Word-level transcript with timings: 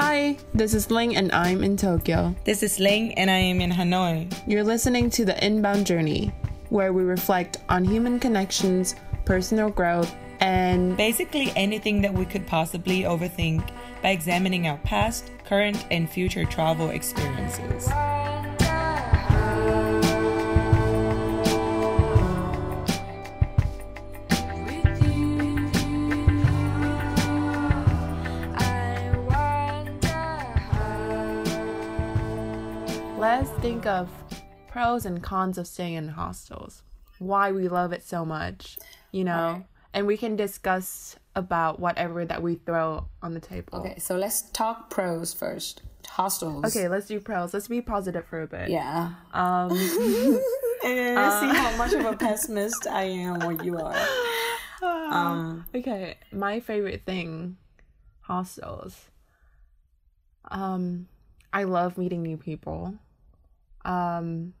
Hi, 0.00 0.38
this 0.54 0.72
is 0.72 0.90
Ling 0.90 1.14
and 1.14 1.30
I'm 1.30 1.62
in 1.62 1.76
Tokyo. 1.76 2.34
This 2.44 2.62
is 2.62 2.80
Ling 2.80 3.12
and 3.18 3.30
I 3.30 3.36
am 3.36 3.60
in 3.60 3.70
Hanoi. 3.70 4.34
You're 4.46 4.64
listening 4.64 5.10
to 5.10 5.26
The 5.26 5.36
Inbound 5.44 5.86
Journey, 5.86 6.32
where 6.70 6.94
we 6.94 7.02
reflect 7.02 7.58
on 7.68 7.84
human 7.84 8.18
connections, 8.18 8.94
personal 9.26 9.68
growth, 9.68 10.10
and 10.40 10.96
Basically, 10.96 11.52
anything 11.54 12.00
that 12.00 12.14
we 12.14 12.24
could 12.24 12.46
possibly 12.46 13.02
overthink 13.02 13.70
by 14.02 14.08
examining 14.08 14.68
our 14.68 14.78
past, 14.78 15.30
current, 15.44 15.84
and 15.90 16.08
future 16.08 16.46
travel 16.46 16.88
experiences. 16.88 17.90
Let's 33.20 33.50
think 33.60 33.84
of 33.86 34.08
pros 34.68 35.04
and 35.04 35.22
cons 35.22 35.58
of 35.58 35.66
staying 35.66 35.94
in 35.94 36.08
hostels. 36.08 36.82
Why 37.18 37.52
we 37.52 37.68
love 37.68 37.92
it 37.92 38.02
so 38.02 38.24
much, 38.24 38.78
you 39.12 39.24
know? 39.24 39.64
And 39.92 40.06
we 40.06 40.16
can 40.16 40.36
discuss 40.36 41.16
about 41.36 41.80
whatever 41.80 42.24
that 42.24 42.42
we 42.42 42.54
throw 42.54 43.06
on 43.22 43.34
the 43.34 43.40
table. 43.40 43.80
Okay, 43.80 43.98
so 43.98 44.16
let's 44.16 44.42
talk 44.52 44.88
pros 44.88 45.34
first. 45.34 45.82
Hostels. 46.08 46.64
Okay, 46.64 46.88
let's 46.88 47.06
do 47.06 47.20
pros. 47.20 47.52
Let's 47.52 47.68
be 47.68 47.82
positive 47.82 48.24
for 48.24 48.42
a 48.42 48.46
bit. 48.46 48.70
Yeah. 48.70 49.12
Um 49.32 49.70
And 50.82 51.18
Uh, 51.18 51.40
see 51.40 51.58
how 51.58 51.76
much 51.76 51.92
of 51.92 52.04
a 52.06 52.16
pessimist 52.24 52.86
I 52.86 53.02
am 53.02 53.42
or 53.42 53.52
you 53.52 53.78
are. 53.78 53.94
Um, 54.82 55.66
Okay, 55.74 56.14
my 56.32 56.60
favorite 56.60 57.02
thing, 57.04 57.58
hostels. 58.20 59.10
Um, 60.50 61.06
I 61.52 61.64
love 61.64 61.98
meeting 61.98 62.22
new 62.22 62.38
people. 62.38 62.94
Um, 63.84 64.54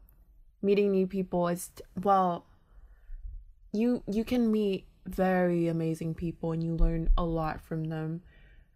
meeting 0.62 0.90
new 0.92 1.06
people 1.06 1.48
is 1.48 1.70
well, 2.02 2.46
you 3.72 4.02
you 4.06 4.24
can 4.24 4.50
meet 4.50 4.86
very 5.06 5.68
amazing 5.68 6.14
people 6.14 6.52
and 6.52 6.62
you 6.62 6.74
learn 6.76 7.10
a 7.16 7.24
lot 7.24 7.60
from 7.60 7.84
them. 7.84 8.22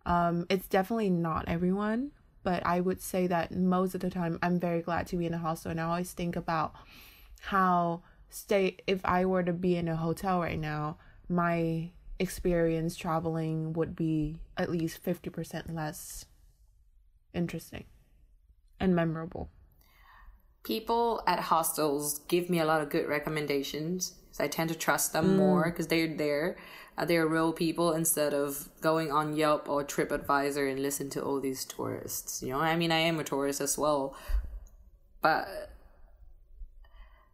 Um, 0.07 0.47
it's 0.51 0.67
definitely 0.67 1.11
not 1.11 1.45
everyone, 1.49 2.11
but 2.43 2.65
I 2.67 2.81
would 2.81 3.01
say 3.01 3.27
that 3.27 3.53
most 3.53 3.95
of 3.95 4.01
the 4.01 4.11
time 4.11 4.39
I'm 4.43 4.61
very 4.61 4.83
glad 4.83 5.07
to 5.09 5.17
be 5.17 5.27
in 5.27 5.35
a 5.35 5.39
hostel 5.39 5.71
and 5.71 5.81
I 5.81 5.85
always 5.85 6.13
think 6.13 6.37
about 6.37 6.75
how 7.41 8.03
stay 8.29 8.77
if 8.87 9.01
I 9.05 9.25
were 9.25 9.43
to 9.43 9.53
be 9.53 9.77
in 9.77 9.89
a 9.89 9.97
hotel 9.97 10.41
right 10.41 10.59
now, 10.59 10.99
my 11.29 11.91
experience 12.19 12.97
traveling 12.97 13.73
would 13.73 13.97
be 13.97 14.39
at 14.57 14.71
least 14.71 15.03
50% 15.03 15.75
less 15.75 16.27
interesting 17.33 17.85
and 18.79 18.95
memorable. 18.95 19.51
People 20.65 21.23
at 21.27 21.39
hostels 21.39 22.21
give 22.27 22.51
me 22.51 22.59
a 22.59 22.65
lot 22.65 22.81
of 22.81 22.89
good 22.91 23.07
recommendations. 23.07 24.15
So 24.33 24.43
I 24.43 24.49
tend 24.49 24.71
to 24.71 24.75
trust 24.75 25.13
them 25.13 25.37
more 25.37 25.65
because 25.65 25.87
they're 25.87 26.13
there. 26.13 26.57
Uh, 26.97 27.05
they're 27.05 27.27
real 27.27 27.53
people 27.53 27.93
instead 27.93 28.35
of 28.35 28.69
going 28.81 29.13
on 29.13 29.37
Yelp 29.37 29.69
or 29.69 29.85
TripAdvisor 29.85 30.71
and 30.71 30.81
listen 30.81 31.11
to 31.11 31.23
all 31.23 31.41
these 31.41 31.65
tourists. 31.65 32.43
You 32.43 32.51
know, 32.51 32.61
I 32.61 32.77
mean, 32.77 32.91
I 32.91 32.99
am 32.99 33.21
a 33.21 33.25
tourist 33.25 33.61
as 33.61 33.77
well, 33.77 34.17
but 35.21 35.47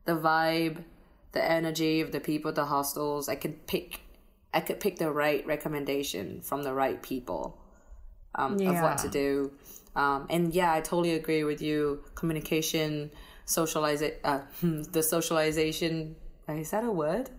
the 0.05 0.13
vibe, 0.13 0.85
the 1.33 1.45
energy 1.45 2.01
of 2.01 2.13
the 2.13 2.21
people 2.21 2.51
at 2.51 2.55
the 2.55 2.67
hostels, 2.67 3.29
I 3.29 3.35
could 3.35 3.67
pick. 3.67 4.01
I 4.53 4.61
could 4.61 4.81
pick 4.81 4.97
the 4.97 5.13
right 5.13 5.47
recommendation 5.47 6.41
from 6.41 6.65
the 6.65 6.75
right 6.75 7.01
people 7.01 7.61
um, 8.35 8.55
of 8.55 8.81
what 8.81 8.99
to 8.99 9.09
do. 9.09 9.53
Um, 9.97 10.27
and 10.31 10.55
yeah, 10.55 10.73
I 10.73 10.81
totally 10.81 11.15
agree 11.15 11.45
with 11.45 11.61
you. 11.61 12.05
Communication, 12.15 13.11
socialize 13.45 14.03
uh, 14.03 14.41
the 14.63 15.03
socialization. 15.03 16.17
Is 16.49 16.71
that 16.71 16.85
a 16.85 16.91
word? 16.91 17.31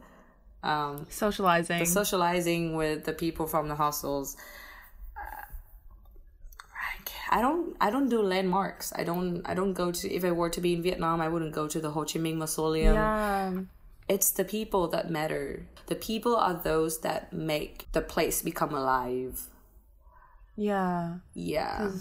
Um, 0.63 1.07
Socializing. 1.09 1.85
socializing 1.85 2.75
with 2.75 3.03
the 3.05 3.13
people 3.13 3.47
from 3.47 3.67
the 3.67 3.75
hostels. 3.75 4.37
I 7.31 7.41
don't. 7.41 7.77
I 7.79 7.89
don't 7.89 8.09
do 8.09 8.21
landmarks. 8.21 8.91
I 8.93 9.05
don't. 9.05 9.41
I 9.45 9.53
don't 9.53 9.73
go 9.73 9.91
to. 9.91 10.11
If 10.11 10.25
I 10.25 10.31
were 10.31 10.49
to 10.49 10.59
be 10.59 10.73
in 10.73 10.83
Vietnam, 10.83 11.21
I 11.21 11.29
wouldn't 11.29 11.53
go 11.53 11.65
to 11.65 11.79
the 11.79 11.89
Ho 11.89 12.01
Chi 12.03 12.19
Minh 12.19 12.35
Mausoleum 12.35 12.93
yeah. 12.93 13.53
it's 14.09 14.31
the 14.31 14.43
people 14.43 14.89
that 14.89 15.09
matter. 15.09 15.65
The 15.87 15.95
people 15.95 16.35
are 16.35 16.53
those 16.61 16.99
that 17.01 17.31
make 17.31 17.87
the 17.93 18.01
place 18.01 18.41
become 18.41 18.73
alive. 18.73 19.47
Yeah. 20.57 21.19
Yeah. 21.33 21.91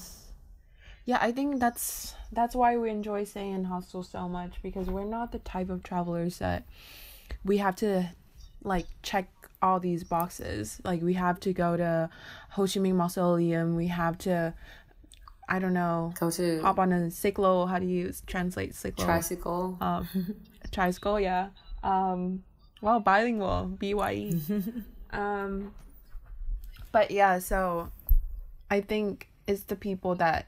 Yeah, 1.10 1.18
I 1.20 1.32
think 1.32 1.58
that's 1.58 2.14
that's 2.30 2.54
why 2.54 2.76
we 2.76 2.88
enjoy 2.88 3.24
staying 3.24 3.54
in 3.54 3.64
hostels 3.64 4.08
so 4.08 4.28
much 4.28 4.62
because 4.62 4.86
we're 4.86 5.02
not 5.02 5.32
the 5.32 5.40
type 5.40 5.68
of 5.68 5.82
travelers 5.82 6.38
that 6.38 6.62
we 7.44 7.56
have 7.56 7.74
to 7.76 8.08
like 8.62 8.86
check 9.02 9.28
all 9.60 9.80
these 9.80 10.04
boxes. 10.04 10.80
Like 10.84 11.02
we 11.02 11.14
have 11.14 11.40
to 11.40 11.52
go 11.52 11.76
to 11.76 12.08
Ho 12.50 12.62
Chi 12.62 12.78
Minh 12.78 12.94
Mausoleum, 12.94 13.74
we 13.74 13.88
have 13.88 14.18
to 14.18 14.54
I 15.48 15.58
don't 15.58 15.74
know, 15.74 16.14
Go 16.16 16.30
to 16.30 16.62
hop 16.62 16.78
on 16.78 16.92
a 16.92 17.00
cyclo, 17.08 17.68
how 17.68 17.80
do 17.80 17.86
you 17.86 18.12
translate 18.28 18.74
cyclo? 18.74 19.04
tricycle. 19.04 19.78
um 19.80 20.06
tricycle, 20.70 21.18
yeah. 21.18 21.48
Um 21.82 22.44
well 22.82 23.00
bilingual, 23.00 23.66
BYE. 23.80 24.38
um 25.10 25.74
but 26.92 27.10
yeah, 27.10 27.40
so 27.40 27.90
I 28.70 28.80
think 28.80 29.26
it's 29.48 29.64
the 29.64 29.74
people 29.74 30.14
that 30.14 30.46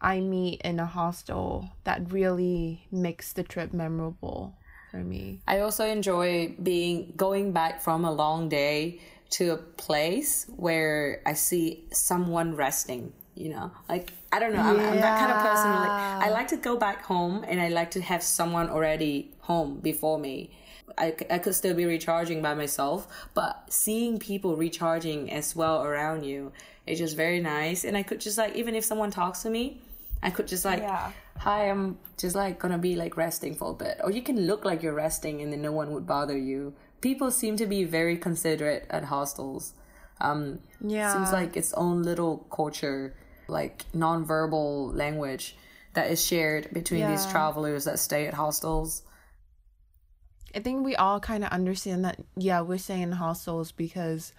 I 0.00 0.20
meet 0.20 0.60
in 0.62 0.78
a 0.78 0.86
hostel 0.86 1.70
that 1.84 2.12
really 2.12 2.86
makes 2.90 3.32
the 3.32 3.42
trip 3.42 3.72
memorable 3.72 4.56
for 4.90 4.98
me. 4.98 5.40
I 5.46 5.60
also 5.60 5.84
enjoy 5.84 6.54
being 6.62 7.12
going 7.16 7.52
back 7.52 7.80
from 7.80 8.04
a 8.04 8.12
long 8.12 8.48
day 8.48 9.00
to 9.30 9.52
a 9.52 9.56
place 9.56 10.46
where 10.56 11.20
I 11.26 11.34
see 11.34 11.84
someone 11.92 12.56
resting. 12.56 13.12
You 13.34 13.50
know, 13.50 13.70
like 13.88 14.12
I 14.32 14.40
don't 14.40 14.52
know, 14.52 14.62
I'm, 14.62 14.80
I'm 14.80 14.96
that 14.96 15.20
kind 15.20 15.30
of 15.30 15.38
person. 15.38 15.70
Like 15.70 16.26
I 16.26 16.30
like 16.30 16.48
to 16.48 16.56
go 16.56 16.76
back 16.76 17.04
home 17.04 17.44
and 17.46 17.60
I 17.60 17.68
like 17.68 17.92
to 17.92 18.00
have 18.00 18.22
someone 18.22 18.68
already 18.68 19.32
home 19.40 19.78
before 19.78 20.18
me. 20.18 20.50
I, 20.96 21.14
I 21.30 21.38
could 21.38 21.54
still 21.54 21.74
be 21.74 21.84
recharging 21.84 22.42
by 22.42 22.54
myself, 22.54 23.06
but 23.34 23.64
seeing 23.68 24.18
people 24.18 24.56
recharging 24.56 25.30
as 25.30 25.54
well 25.54 25.84
around 25.84 26.24
you 26.24 26.50
is 26.86 26.98
just 26.98 27.16
very 27.16 27.38
nice. 27.38 27.84
And 27.84 27.96
I 27.96 28.02
could 28.02 28.20
just 28.20 28.38
like, 28.38 28.56
even 28.56 28.74
if 28.74 28.84
someone 28.84 29.12
talks 29.12 29.42
to 29.42 29.50
me, 29.50 29.82
I 30.22 30.30
could 30.30 30.48
just 30.48 30.64
like, 30.64 30.80
Yeah. 30.80 31.12
hi, 31.38 31.68
I'm 31.70 31.98
just 32.16 32.34
like 32.34 32.58
gonna 32.58 32.78
be 32.78 32.96
like 32.96 33.16
resting 33.16 33.54
for 33.54 33.70
a 33.70 33.74
bit. 33.74 34.00
Or 34.02 34.10
you 34.10 34.22
can 34.22 34.46
look 34.46 34.64
like 34.64 34.82
you're 34.82 34.94
resting 34.94 35.40
and 35.42 35.52
then 35.52 35.62
no 35.62 35.72
one 35.72 35.92
would 35.92 36.06
bother 36.06 36.36
you. 36.36 36.74
People 37.00 37.30
seem 37.30 37.56
to 37.56 37.66
be 37.66 37.84
very 37.84 38.16
considerate 38.16 38.86
at 38.90 39.04
hostels. 39.04 39.74
Um, 40.20 40.60
Yeah. 40.80 41.12
seems 41.12 41.32
like 41.32 41.56
its 41.56 41.72
own 41.74 42.02
little 42.02 42.38
culture, 42.50 43.14
like 43.46 43.84
nonverbal 43.92 44.94
language 44.94 45.56
that 45.94 46.10
is 46.10 46.24
shared 46.24 46.72
between 46.72 47.06
these 47.06 47.24
travelers 47.26 47.84
that 47.84 47.98
stay 47.98 48.26
at 48.26 48.34
hostels. 48.34 49.02
I 50.54 50.60
think 50.60 50.84
we 50.84 50.96
all 50.96 51.20
kind 51.20 51.44
of 51.44 51.50
understand 51.50 52.04
that, 52.04 52.18
yeah, 52.36 52.62
we're 52.62 52.78
staying 52.78 53.02
in 53.02 53.12
hostels 53.12 53.70
because 53.70 54.32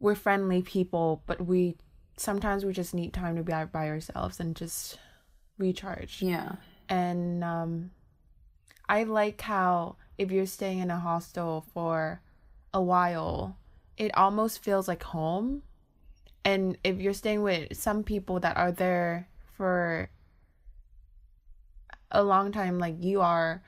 we're 0.00 0.14
friendly 0.14 0.62
people, 0.62 1.22
but 1.26 1.40
we 1.46 1.76
sometimes 2.16 2.64
we 2.64 2.72
just 2.72 2.94
need 2.94 3.12
time 3.12 3.36
to 3.36 3.42
be 3.42 3.52
out 3.52 3.72
by 3.72 3.88
ourselves 3.88 4.40
and 4.40 4.56
just 4.56 4.98
recharge. 5.58 6.22
Yeah. 6.22 6.56
and 6.88 7.42
um 7.44 7.90
I 8.88 9.02
like 9.04 9.40
how 9.40 9.96
if 10.18 10.30
you're 10.30 10.46
staying 10.46 10.78
in 10.78 10.90
a 10.90 10.98
hostel 10.98 11.66
for 11.74 12.20
a 12.72 12.80
while, 12.80 13.58
it 13.96 14.16
almost 14.16 14.62
feels 14.62 14.86
like 14.88 15.02
home. 15.02 15.62
And 16.44 16.78
if 16.84 17.00
you're 17.00 17.12
staying 17.12 17.42
with 17.42 17.76
some 17.76 18.04
people 18.04 18.38
that 18.40 18.56
are 18.56 18.70
there 18.70 19.28
for 19.56 20.08
a 22.12 22.22
long 22.22 22.52
time 22.52 22.78
like 22.78 23.02
you 23.02 23.20
are, 23.20 23.62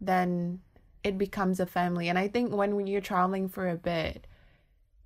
then 0.00 0.60
it 1.04 1.18
becomes 1.18 1.60
a 1.60 1.66
family. 1.66 2.08
And 2.08 2.18
I 2.18 2.28
think 2.28 2.54
when 2.54 2.86
you're 2.86 3.02
traveling 3.02 3.48
for 3.48 3.68
a 3.68 3.76
bit, 3.76 4.26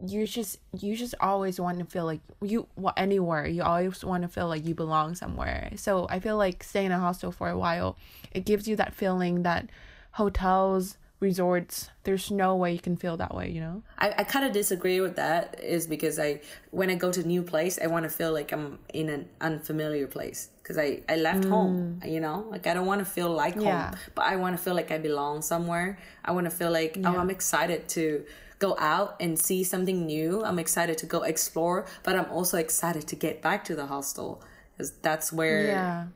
you 0.04 0.26
just 0.26 0.58
you 0.78 0.94
just 0.94 1.14
always 1.20 1.58
want 1.58 1.78
to 1.78 1.84
feel 1.84 2.04
like 2.04 2.20
you 2.42 2.66
well, 2.76 2.92
anywhere 2.96 3.46
you 3.46 3.62
always 3.62 4.04
want 4.04 4.22
to 4.22 4.28
feel 4.28 4.48
like 4.48 4.66
you 4.66 4.74
belong 4.74 5.14
somewhere. 5.14 5.70
So 5.76 6.06
i 6.10 6.20
feel 6.20 6.36
like 6.36 6.62
staying 6.62 6.86
in 6.86 6.92
a 6.92 6.98
hostel 6.98 7.32
for 7.32 7.48
a 7.48 7.58
while 7.58 7.96
it 8.32 8.44
gives 8.44 8.68
you 8.68 8.76
that 8.76 8.94
feeling 8.94 9.42
that 9.42 9.70
hotels 10.12 10.98
resorts 11.18 11.88
there's 12.02 12.30
no 12.30 12.54
way 12.54 12.72
you 12.72 12.78
can 12.78 12.94
feel 12.94 13.16
that 13.16 13.34
way 13.34 13.48
you 13.48 13.58
know? 13.58 13.82
I, 13.98 14.14
I 14.18 14.24
kind 14.24 14.44
of 14.44 14.52
disagree 14.52 15.00
with 15.00 15.16
that 15.16 15.58
is 15.62 15.86
because 15.86 16.18
I 16.18 16.40
when 16.72 16.90
I 16.90 16.94
go 16.94 17.10
to 17.10 17.20
a 17.20 17.24
new 17.24 17.42
place 17.42 17.78
I 17.82 17.86
want 17.86 18.04
to 18.04 18.10
feel 18.10 18.32
like 18.32 18.52
I'm 18.52 18.78
in 18.92 19.08
an 19.08 19.28
unfamiliar 19.40 20.06
place 20.06 20.50
because 20.62 20.76
I, 20.76 21.00
I 21.08 21.16
left 21.16 21.44
mm. 21.44 21.48
home 21.48 22.02
you 22.04 22.20
know? 22.20 22.46
Like 22.50 22.66
I 22.66 22.74
don't 22.74 22.86
want 22.86 22.98
to 22.98 23.06
feel 23.06 23.30
like 23.30 23.54
Yeah. 23.56 23.86
home 23.86 23.98
but 24.14 24.26
I 24.26 24.36
want 24.36 24.58
to 24.58 24.62
feel 24.62 24.74
like 24.74 24.90
I 24.90 24.98
belong 24.98 25.40
somewhere. 25.40 25.98
I 26.22 26.32
want 26.32 26.44
to 26.44 26.50
feel 26.50 26.70
like 26.70 26.98
oh 27.02 27.16
I'm 27.16 27.30
excited 27.30 27.88
to 27.90 28.26
go 28.58 28.76
out 28.78 29.16
and 29.20 29.38
see 29.38 29.62
something 29.64 30.06
new. 30.06 30.44
I'm 30.44 30.58
excited 30.58 30.98
to 30.98 31.06
go 31.06 31.22
explore, 31.22 31.86
but 32.02 32.16
I'm 32.16 32.30
also 32.30 32.58
excited 32.58 33.06
to 33.08 33.16
get 33.16 33.42
back 33.42 33.64
to 33.64 33.76
the 33.76 33.86
hostel 33.86 34.42
because 34.72 34.92
that's 35.02 35.32
where 35.32 35.66
Yeah. 35.66 36.06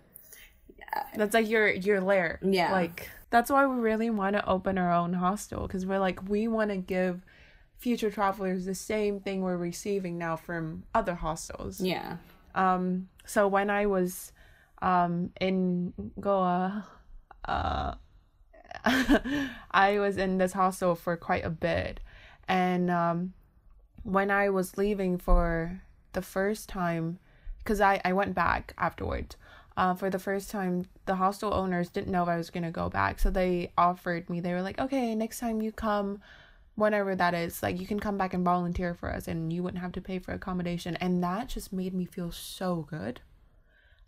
yeah. 0.68 1.02
That's 1.16 1.34
like 1.34 1.48
your 1.48 1.68
your 1.70 2.00
lair. 2.00 2.40
Yeah. 2.42 2.72
Like 2.72 3.08
that's 3.30 3.50
why 3.50 3.66
we 3.66 3.76
really 3.76 4.10
want 4.10 4.34
to 4.36 4.48
open 4.48 4.76
our 4.78 4.92
own 4.92 5.12
hostel 5.12 5.66
because 5.66 5.86
we're 5.86 6.00
like 6.00 6.28
we 6.28 6.48
want 6.48 6.70
to 6.70 6.76
give 6.76 7.20
future 7.78 8.10
travelers 8.10 8.64
the 8.64 8.74
same 8.74 9.20
thing 9.20 9.40
we're 9.42 9.56
receiving 9.56 10.18
now 10.18 10.36
from 10.36 10.82
other 10.94 11.14
hostels. 11.14 11.80
yeah. 11.80 12.16
Um 12.54 13.08
so 13.24 13.46
when 13.46 13.70
I 13.70 13.86
was 13.86 14.32
um 14.82 15.30
in 15.40 15.92
Goa 16.18 16.86
uh 17.46 17.94
I 19.70 19.98
was 19.98 20.16
in 20.16 20.38
this 20.38 20.52
hostel 20.52 20.94
for 20.94 21.16
quite 21.16 21.44
a 21.44 21.50
bit 21.50 22.00
and 22.50 22.90
um 22.90 23.32
when 24.02 24.30
I 24.30 24.50
was 24.50 24.76
leaving 24.76 25.18
for 25.18 25.82
the 26.12 26.22
first 26.22 26.68
time 26.68 27.18
cuz 27.64 27.80
I 27.80 28.00
I 28.04 28.12
went 28.12 28.34
back 28.34 28.74
afterwards 28.76 29.36
uh, 29.76 29.94
for 29.94 30.10
the 30.10 30.18
first 30.18 30.50
time, 30.50 30.84
the 31.06 31.14
hostel 31.14 31.54
owners 31.54 31.88
didn't 31.88 32.12
know 32.12 32.22
if 32.22 32.28
I 32.28 32.36
was 32.36 32.50
gonna 32.50 32.70
go 32.70 32.90
back, 32.90 33.18
so 33.18 33.30
they 33.30 33.72
offered 33.78 34.28
me. 34.28 34.40
They 34.40 34.52
were 34.52 34.62
like, 34.62 34.78
"Okay, 34.78 35.14
next 35.14 35.38
time 35.38 35.62
you 35.62 35.72
come, 35.72 36.20
whenever 36.74 37.14
that 37.16 37.34
is, 37.34 37.62
like 37.62 37.80
you 37.80 37.86
can 37.86 38.00
come 38.00 38.18
back 38.18 38.34
and 38.34 38.44
volunteer 38.44 38.94
for 38.94 39.10
us, 39.10 39.28
and 39.28 39.52
you 39.52 39.62
wouldn't 39.62 39.82
have 39.82 39.92
to 39.92 40.00
pay 40.02 40.18
for 40.18 40.32
accommodation." 40.32 40.96
And 40.96 41.22
that 41.22 41.48
just 41.48 41.72
made 41.72 41.94
me 41.94 42.04
feel 42.04 42.32
so 42.32 42.82
good. 42.90 43.20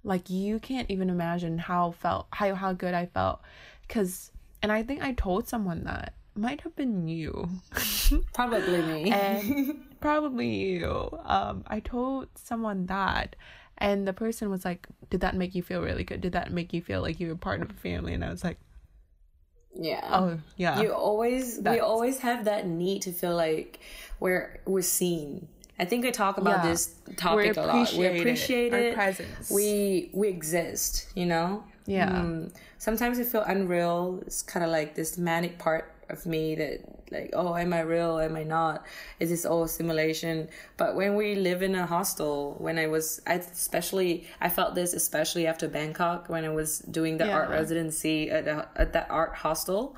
Like 0.05 0.29
you 0.29 0.59
can't 0.59 0.91
even 0.91 1.09
imagine 1.09 1.59
how 1.59 1.93
felt 1.93 2.27
how 2.33 2.55
how 2.55 2.73
good 2.75 2.95
I 2.95 3.07
felt, 3.07 3.41
cause 3.89 4.31
and 4.63 4.71
I 4.73 4.83
think 4.83 5.03
I 5.03 5.13
told 5.13 5.49
someone 5.49 5.85
that 5.85 6.13
might 6.35 6.63
have 6.63 6.75
been 6.77 7.09
you. 7.09 7.49
Probably 8.35 8.83
me. 8.83 9.11
and 9.13 9.85
probably 10.01 10.49
you. 10.49 11.11
Um, 11.25 11.65
I 11.67 11.81
told 11.81 12.29
someone 12.35 12.87
that, 12.87 13.37
and 13.79 14.07
the 14.07 14.13
person 14.13 14.51
was 14.51 14.65
like, 14.65 14.87
"Did 15.11 15.21
that 15.21 15.37
make 15.37 15.55
you 15.55 15.63
feel 15.63 15.81
really 15.83 16.05
good? 16.05 16.21
Did 16.21 16.33
that 16.33 16.53
make 16.53 16.73
you 16.73 16.83
feel 16.83 17.01
like 17.03 17.21
you 17.21 17.29
were 17.29 17.37
part 17.37 17.63
of 17.63 17.71
a 17.71 17.75
family?" 17.75 18.15
And 18.15 18.25
I 18.25 18.31
was 18.31 18.43
like, 18.45 18.59
yeah. 19.75 20.01
"Oh, 20.11 20.39
yeah, 20.57 20.81
you 20.81 20.93
always 20.93 21.59
we 21.61 21.79
always 21.81 22.19
have 22.19 22.45
that 22.47 22.67
need 22.67 23.03
to 23.03 23.13
feel 23.13 23.35
like 23.37 23.81
we're 24.21 24.61
we're 24.67 24.83
seen. 24.83 25.49
I 25.79 25.85
think 25.85 26.05
I 26.05 26.11
talk 26.11 26.37
about 26.39 26.65
Yeah. 26.65 26.71
this 26.71 26.95
topic 27.17 27.57
a 27.57 27.63
lot. 27.63 27.93
We 27.95 28.07
appreciate 28.07 28.73
our 28.73 28.93
presence. 28.95 29.51
We 29.51 30.11
we 30.13 30.29
exist, 30.29 31.09
you 31.15 31.27
know. 31.27 31.65
Yeah. 31.87 32.11
Mm, 32.11 32.55
sometimes 32.79 33.19
I 33.19 33.25
feel 33.25 33.43
unreal. 33.43 34.23
It's 34.27 34.43
kind 34.43 34.65
of 34.65 34.71
like 34.71 34.95
this 34.95 35.19
manic 35.19 35.59
part 35.59 35.93
of 36.13 36.27
me 36.27 36.55
that 36.57 36.81
like, 37.11 37.31
oh, 37.33 37.57
am 37.57 37.73
I 37.73 37.81
real? 37.81 38.19
Am 38.19 38.37
I 38.37 38.43
not? 38.43 38.87
Is 39.21 39.31
this 39.31 39.45
all 39.45 39.67
simulation? 39.67 40.49
But 40.77 40.97
when 40.97 41.15
we 41.15 41.35
live 41.35 41.63
in 41.63 41.75
a 41.75 41.87
hostel, 41.87 42.57
when 42.59 42.79
I 42.79 42.87
was, 42.87 43.21
I 43.27 43.35
especially, 43.35 44.27
I 44.41 44.49
felt 44.49 44.75
this 44.75 44.95
especially 44.95 45.47
after 45.47 45.69
Bangkok 45.69 46.29
when 46.29 46.45
I 46.45 46.51
was 46.51 46.81
doing 46.81 47.19
the 47.19 47.31
art 47.31 47.51
residency 47.51 48.31
at, 48.31 48.49
a, 48.49 48.69
at 48.77 48.93
that 48.93 49.11
art 49.11 49.35
hostel 49.37 49.97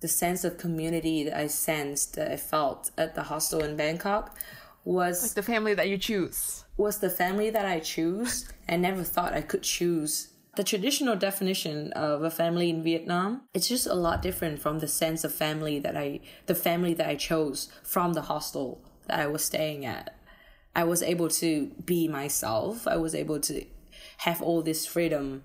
the 0.00 0.08
sense 0.08 0.44
of 0.44 0.58
community 0.58 1.24
that 1.24 1.36
I 1.36 1.48
sensed, 1.48 2.14
that 2.14 2.30
I 2.30 2.36
felt 2.36 2.92
at 2.96 3.14
the 3.14 3.24
hostel 3.24 3.64
in 3.64 3.76
Bangkok 3.76 4.38
was 4.84 5.34
the 5.34 5.42
family 5.42 5.74
that 5.74 5.88
you 5.88 5.98
choose." 5.98 6.64
was 6.78 6.98
the 6.98 7.10
family 7.10 7.50
that 7.50 7.66
I 7.66 7.80
choose. 7.80 8.48
I 8.68 8.76
never 8.76 9.02
thought 9.02 9.34
I 9.34 9.42
could 9.42 9.62
choose. 9.62 10.28
The 10.58 10.64
traditional 10.64 11.14
definition 11.14 11.92
of 11.92 12.24
a 12.24 12.32
family 12.32 12.68
in 12.68 12.82
Vietnam, 12.82 13.42
it's 13.54 13.68
just 13.68 13.86
a 13.86 13.94
lot 13.94 14.20
different 14.20 14.58
from 14.58 14.80
the 14.80 14.88
sense 14.88 15.22
of 15.22 15.32
family 15.32 15.78
that 15.78 15.96
I 15.96 16.18
the 16.46 16.54
family 16.56 16.94
that 16.94 17.06
I 17.06 17.14
chose 17.14 17.70
from 17.84 18.14
the 18.14 18.22
hostel 18.22 18.82
that 19.06 19.20
I 19.20 19.28
was 19.28 19.44
staying 19.44 19.86
at. 19.86 20.18
I 20.74 20.82
was 20.82 21.00
able 21.00 21.28
to 21.28 21.66
be 21.84 22.08
myself. 22.08 22.88
I 22.88 22.96
was 22.96 23.14
able 23.14 23.38
to 23.38 23.64
have 24.26 24.42
all 24.42 24.60
this 24.60 24.84
freedom. 24.84 25.44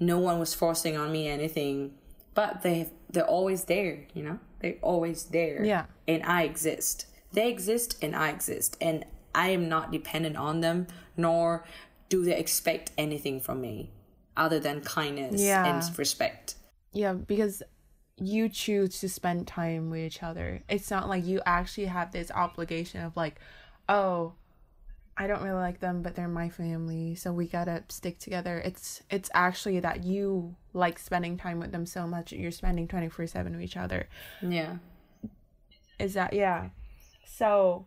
No 0.00 0.18
one 0.18 0.40
was 0.40 0.54
forcing 0.54 0.96
on 0.96 1.12
me 1.12 1.28
anything, 1.28 1.94
but 2.34 2.62
they 2.62 2.90
they're 3.08 3.24
always 3.24 3.66
there, 3.66 4.08
you 4.12 4.24
know? 4.24 4.40
They're 4.58 4.82
always 4.82 5.26
there. 5.26 5.64
Yeah. 5.64 5.84
And 6.08 6.24
I 6.24 6.42
exist. 6.42 7.06
They 7.30 7.48
exist 7.48 7.96
and 8.02 8.16
I 8.16 8.30
exist. 8.30 8.76
And 8.80 9.04
I 9.36 9.50
am 9.50 9.68
not 9.68 9.92
dependent 9.92 10.36
on 10.36 10.62
them, 10.62 10.88
nor 11.16 11.64
do 12.08 12.24
they 12.24 12.36
expect 12.36 12.90
anything 12.98 13.40
from 13.40 13.60
me 13.60 13.92
other 14.38 14.58
than 14.60 14.80
kindness 14.80 15.40
Yeah. 15.40 15.64
and 15.66 15.98
respect. 15.98 16.54
Yeah, 16.92 17.12
because 17.12 17.62
you 18.16 18.48
choose 18.48 18.98
to 19.00 19.08
spend 19.08 19.46
time 19.46 19.90
with 19.90 20.00
each 20.00 20.22
other. 20.22 20.62
It's 20.68 20.90
not 20.90 21.08
like 21.08 21.24
you 21.24 21.40
actually 21.46 21.86
have 21.86 22.10
this 22.12 22.30
obligation 22.30 23.02
of 23.04 23.16
like, 23.16 23.38
oh, 23.88 24.32
I 25.16 25.26
don't 25.26 25.42
really 25.42 25.60
like 25.60 25.80
them, 25.80 26.02
but 26.02 26.14
they're 26.14 26.28
my 26.28 26.48
family, 26.48 27.16
so 27.16 27.32
we 27.32 27.46
gotta 27.48 27.82
stick 27.88 28.20
together. 28.20 28.58
It's 28.64 29.02
it's 29.10 29.28
actually 29.34 29.80
that 29.80 30.04
you 30.04 30.54
like 30.72 30.98
spending 30.98 31.36
time 31.36 31.58
with 31.58 31.72
them 31.72 31.86
so 31.86 32.06
much 32.06 32.30
that 32.30 32.38
you're 32.38 32.52
spending 32.52 32.86
twenty 32.86 33.08
four 33.08 33.26
seven 33.26 33.52
with 33.52 33.62
each 33.62 33.76
other. 33.76 34.08
Yeah. 34.40 34.76
Is 35.98 36.14
that 36.14 36.32
yeah? 36.34 36.68
So 37.26 37.86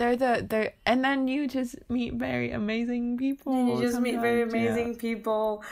they're 0.00 0.16
the 0.24 0.32
they're 0.50 0.72
and 0.90 1.04
then 1.06 1.28
you 1.28 1.46
just 1.58 1.76
meet 1.88 2.12
very 2.28 2.50
amazing 2.62 3.04
people. 3.24 3.52
And 3.52 3.68
you 3.68 3.76
just 3.86 4.00
meet 4.06 4.18
very 4.28 4.42
sometimes, 4.42 4.54
yeah. 4.64 4.70
amazing 4.72 4.96
people 4.96 5.62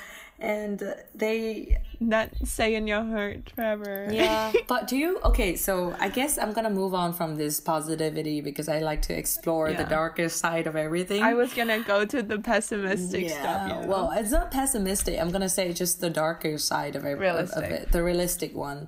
and 0.40 0.80
uh, 0.82 0.94
they 1.22 1.76
that 2.00 2.28
stay 2.46 2.70
in 2.78 2.86
your 2.86 3.02
heart 3.12 3.50
forever. 3.56 3.94
yeah 4.12 4.52
but 4.72 4.86
do 4.90 4.96
you 4.96 5.19
okay 5.30 5.56
so 5.56 5.72
i 5.98 6.08
guess 6.19 6.38
i'm 6.42 6.52
gonna 6.52 6.70
move 6.82 6.94
on 7.02 7.10
from 7.12 7.30
this 7.42 7.54
positivity 7.72 8.40
because 8.40 8.69
i 8.69 8.78
like 8.90 9.02
to 9.02 9.12
explore 9.22 9.66
the 9.72 9.82
Yeah. 9.86 9.96
darker 9.98 10.28
side 10.28 10.66
of 10.70 10.76
everything 10.86 11.20
I 11.30 11.34
was 11.42 11.50
gonna 11.58 11.80
go 11.94 11.98
to 12.14 12.22
the 12.22 12.38
pessimistic 12.50 13.25
stuff. 13.30 13.62
You 13.69 13.75
know? 13.75 13.86
well 13.92 14.06
it's 14.20 14.30
not 14.38 14.46
pessimistic 14.60 15.14
i'm 15.20 15.32
gonna 15.36 15.48
say 15.58 15.64
just 15.72 15.94
the 16.06 16.12
darker 16.25 16.54
side 16.70 16.94
of, 16.98 17.02
every, 17.04 17.26
of, 17.28 17.36
of 17.36 17.50
Realistic. 17.56 17.70
it 17.80 17.92
the 17.96 18.02
realistic 18.10 18.52
one 18.69 18.80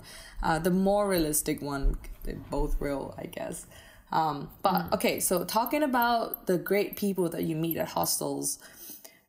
uh, 0.47 0.59
the 0.69 0.75
more 0.89 1.05
realistic 1.15 1.57
one 1.73 1.85
they're 2.23 2.45
both 2.59 2.73
real 2.87 3.05
i 3.19 3.27
guess 3.39 3.67
um, 4.13 4.51
but 4.63 4.73
Mm. 4.91 4.95
okay 4.95 5.21
so 5.21 5.45
talking 5.45 5.83
about 5.83 6.47
the 6.47 6.59
great 6.59 6.97
people 6.97 7.29
that 7.29 7.43
you 7.45 7.57
meet 7.57 7.77
at 7.77 7.89
hostels 7.89 8.59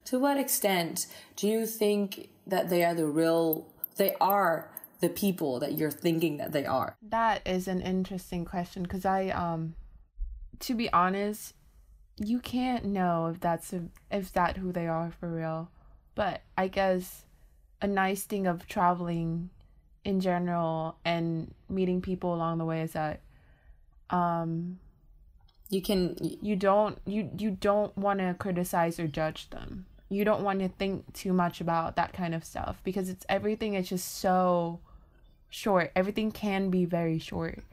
to 0.06 0.19
what 0.19 0.38
extent 0.38 1.07
do 1.36 1.48
you 1.48 1.66
think 1.66 2.30
that 2.48 2.69
they 2.69 2.83
are 2.83 2.95
the 2.95 3.06
real 3.06 3.68
they 3.98 4.16
are 4.19 4.72
the 5.00 5.10
people 5.10 5.60
that 5.60 5.74
you're 5.78 5.92
thinking 5.92 6.38
that 6.38 6.51
they 6.51 6.66
are 6.66 6.95
that 7.01 7.42
is 7.45 7.68
an 7.68 7.81
interesting 7.81 8.45
question 8.45 8.83
because 8.83 9.06
I 9.06 9.30
um, 9.30 9.75
to 10.60 10.75
be 10.75 10.92
honest, 10.94 11.56
you 12.18 12.39
can't 12.39 12.86
know 12.86 13.27
if 13.34 13.39
that's 13.39 13.74
a, 13.74 13.86
if 14.12 14.32
that 14.34 14.58
who 14.58 14.72
they 14.72 14.88
are 14.88 15.12
for 15.20 15.27
real. 15.27 15.72
But 16.13 16.41
I 16.58 16.67
guess 16.67 17.25
a 17.82 17.88
nice 17.88 18.24
thing 18.24 18.46
of 18.46 18.67
traveling 18.67 19.50
in 20.03 20.20
general 20.20 20.98
and 21.03 21.53
meeting 21.67 22.01
people 22.01 22.34
along 22.36 22.60
the 22.60 22.65
way 22.65 22.82
is 22.82 22.94
that 22.94 23.22
um 24.12 24.80
you 25.70 25.82
can 25.82 26.15
you 26.20 26.56
don't 26.56 26.98
you 27.06 27.30
you 27.38 27.51
don't 27.51 27.96
want 27.98 28.20
to 28.20 28.36
criticize 28.38 29.00
or 29.00 29.08
judge 29.08 29.50
them. 29.51 29.86
You 30.10 30.25
don't 30.25 30.44
want 30.44 30.60
to 30.60 30.68
think 30.68 31.13
too 31.13 31.32
much 31.32 31.62
about 31.62 31.96
that 31.96 32.12
kind 32.12 32.36
of 32.36 32.44
stuff 32.44 32.82
because 32.84 33.08
it's 33.08 33.25
everything 33.30 33.75
is 33.75 33.88
just 33.88 34.18
so 34.20 34.82
short. 35.50 35.91
Everything 35.96 36.32
can 36.32 36.70
be 36.70 36.84
very 36.84 37.18
short. 37.20 37.63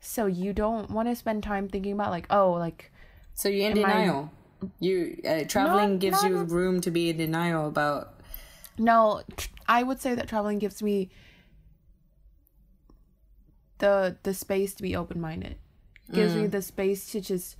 So 0.00 0.26
you 0.26 0.52
don't 0.52 0.90
want 0.90 1.08
to 1.08 1.14
spend 1.14 1.42
time 1.44 1.68
thinking 1.68 1.92
about 1.92 2.10
like 2.10 2.26
oh 2.30 2.52
like 2.52 2.90
so 3.34 3.48
you're 3.48 3.70
in 3.70 3.78
Am 3.78 3.84
I- 3.84 3.92
denial. 3.92 4.30
You 4.80 5.20
uh, 5.28 5.44
traveling 5.44 5.92
Not- 5.92 6.00
gives 6.00 6.22
not 6.22 6.30
you 6.30 6.38
a- 6.38 6.44
room 6.44 6.80
to 6.80 6.90
be 6.90 7.10
in 7.10 7.18
denial 7.18 7.68
about 7.68 8.14
no 8.78 9.22
tr- 9.36 9.48
i 9.68 9.82
would 9.82 10.00
say 10.00 10.14
that 10.14 10.26
traveling 10.28 10.58
gives 10.58 10.82
me 10.82 11.10
the 13.78 14.16
the 14.22 14.32
space 14.34 14.74
to 14.74 14.82
be 14.82 14.96
open-minded 14.96 15.56
gives 16.12 16.34
me 16.34 16.46
the 16.46 16.62
space 16.62 17.10
to 17.12 17.20
just 17.20 17.56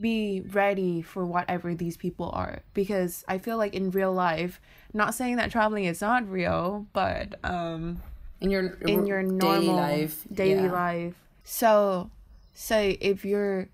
be 0.00 0.42
ready 0.52 1.00
for 1.00 1.24
whatever 1.24 1.74
these 1.74 1.96
people 1.96 2.30
are. 2.32 2.60
Because 2.74 3.24
i 3.28 3.38
feel 3.38 3.56
like 3.56 3.74
in 3.74 3.90
real 3.90 4.12
life 4.12 4.60
not 4.92 5.14
saying 5.14 5.36
that 5.36 5.50
traveling 5.50 5.84
is 5.84 6.00
not 6.00 6.28
real 6.28 6.86
but 6.92 7.38
um 7.44 8.02
in 8.40 8.50
your 8.50 8.74
in 8.86 9.06
your 9.06 9.22
normal 9.22 9.60
daily 9.60 9.68
life 9.68 10.26
daily 10.32 10.64
yeah. 10.64 10.72
life. 10.72 11.14
So 11.44 12.10
say 12.52 12.92
if 13.00 13.24
you're 13.24 13.68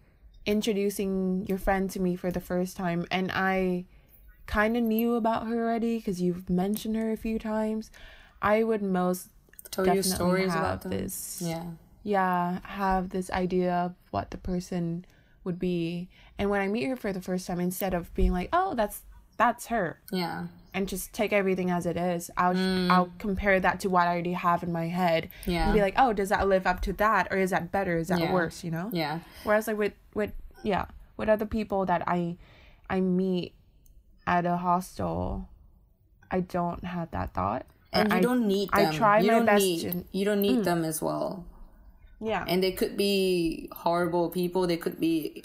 introducing 0.45 1.47
your 1.47 1.59
friend 1.59 1.88
to 1.91 2.00
me 2.00 2.17
for 2.17 2.31
the 2.31 2.41
first 2.41 2.76
time 2.76 3.07
and 3.11 3.31
i 3.33 3.85
kind 4.47 4.76
of 4.76 4.83
knew 4.83 5.14
about 5.14 5.47
her 5.47 5.62
already 5.62 5.99
because 5.99 6.21
you've 6.21 6.50
mentioned 6.50 6.97
her 6.97 7.12
a 7.12 7.17
few 7.17 7.38
times 7.38 7.91
i 8.41 8.62
would 8.62 8.83
most 8.83 9.29
told 9.71 9.87
you 9.95 10.02
stories 10.02 10.50
have 10.50 10.61
about 10.61 10.83
them. 10.83 10.91
this 10.91 11.41
yeah 11.45 11.64
yeah 12.02 12.59
have 12.64 13.11
this 13.11 13.30
idea 13.30 13.73
of 13.73 13.94
what 14.11 14.30
the 14.30 14.38
person 14.38 15.04
would 15.44 15.59
be 15.59 16.09
and 16.38 16.50
when 16.50 16.61
i 16.61 16.68
meet 16.68 16.85
her 16.85 16.97
for 16.97 17.12
the 17.12 17.21
first 17.21 17.47
time 17.47 17.61
instead 17.61 17.94
of 17.94 18.12
being 18.14 18.32
like 18.32 18.49
oh 18.52 18.75
that's 18.75 19.02
that's 19.37 19.66
her 19.66 20.00
yeah 20.12 20.47
and 20.75 20.88
just 20.88 21.12
take 21.12 21.32
everything 21.32 21.71
as 21.71 21.85
it 21.85 21.97
is. 21.97 22.30
I'll 22.37 22.54
mm. 22.54 22.90
I'll 22.90 23.12
compare 23.18 23.61
that 23.61 23.80
to 23.80 23.90
what 23.90 24.06
I 24.09 24.12
already 24.12 24.32
have 24.32 24.62
in 24.62 24.73
my 24.73 24.88
head 24.88 25.28
Yeah. 25.44 25.64
and 25.64 25.75
be 25.75 25.80
like, 25.80 25.94
oh, 25.99 26.12
does 26.12 26.30
that 26.30 26.49
live 26.49 26.66
up 26.66 26.80
to 26.82 26.92
that, 26.94 27.28
or 27.30 27.37
is 27.37 27.50
that 27.50 27.71
better? 27.71 27.99
Is 27.99 28.09
that 28.09 28.21
Yeah. 28.21 28.32
worse? 28.32 28.64
You 28.64 28.71
know. 28.71 28.88
Yeah. 28.92 29.21
Whereas 29.44 29.66
like 29.66 29.76
with 29.76 29.92
with 30.14 30.32
yeah 30.62 30.87
with 31.16 31.28
other 31.28 31.44
people 31.47 31.85
that 31.87 32.02
I 32.06 32.38
I 32.88 33.00
meet 33.00 33.54
at 34.26 34.47
a 34.47 34.56
hostel, 34.56 35.49
I 36.30 36.40
don't 36.40 36.85
have 36.85 37.11
that 37.11 37.35
thought. 37.35 37.66
And 37.92 38.11
you 38.11 38.16
I, 38.16 38.21
don't 38.21 38.47
need 38.49 38.71
I 38.73 38.85
them. 38.85 38.94
try 38.94 39.21
you 39.21 39.32
my 39.32 39.40
best 39.40 39.62
Need, 39.62 39.80
to- 39.82 40.04
you 40.12 40.25
don't 40.25 40.40
need 40.40 40.61
mm. 40.61 40.64
them 40.64 40.85
as 40.85 41.02
well. 41.02 41.44
Yeah 42.23 42.45
And 42.47 42.62
they 42.62 42.73
could 42.73 42.97
be 42.97 43.69
horrible 43.73 44.31
people. 44.31 44.67
They 44.67 44.76
could 44.76 45.00
be 45.00 45.45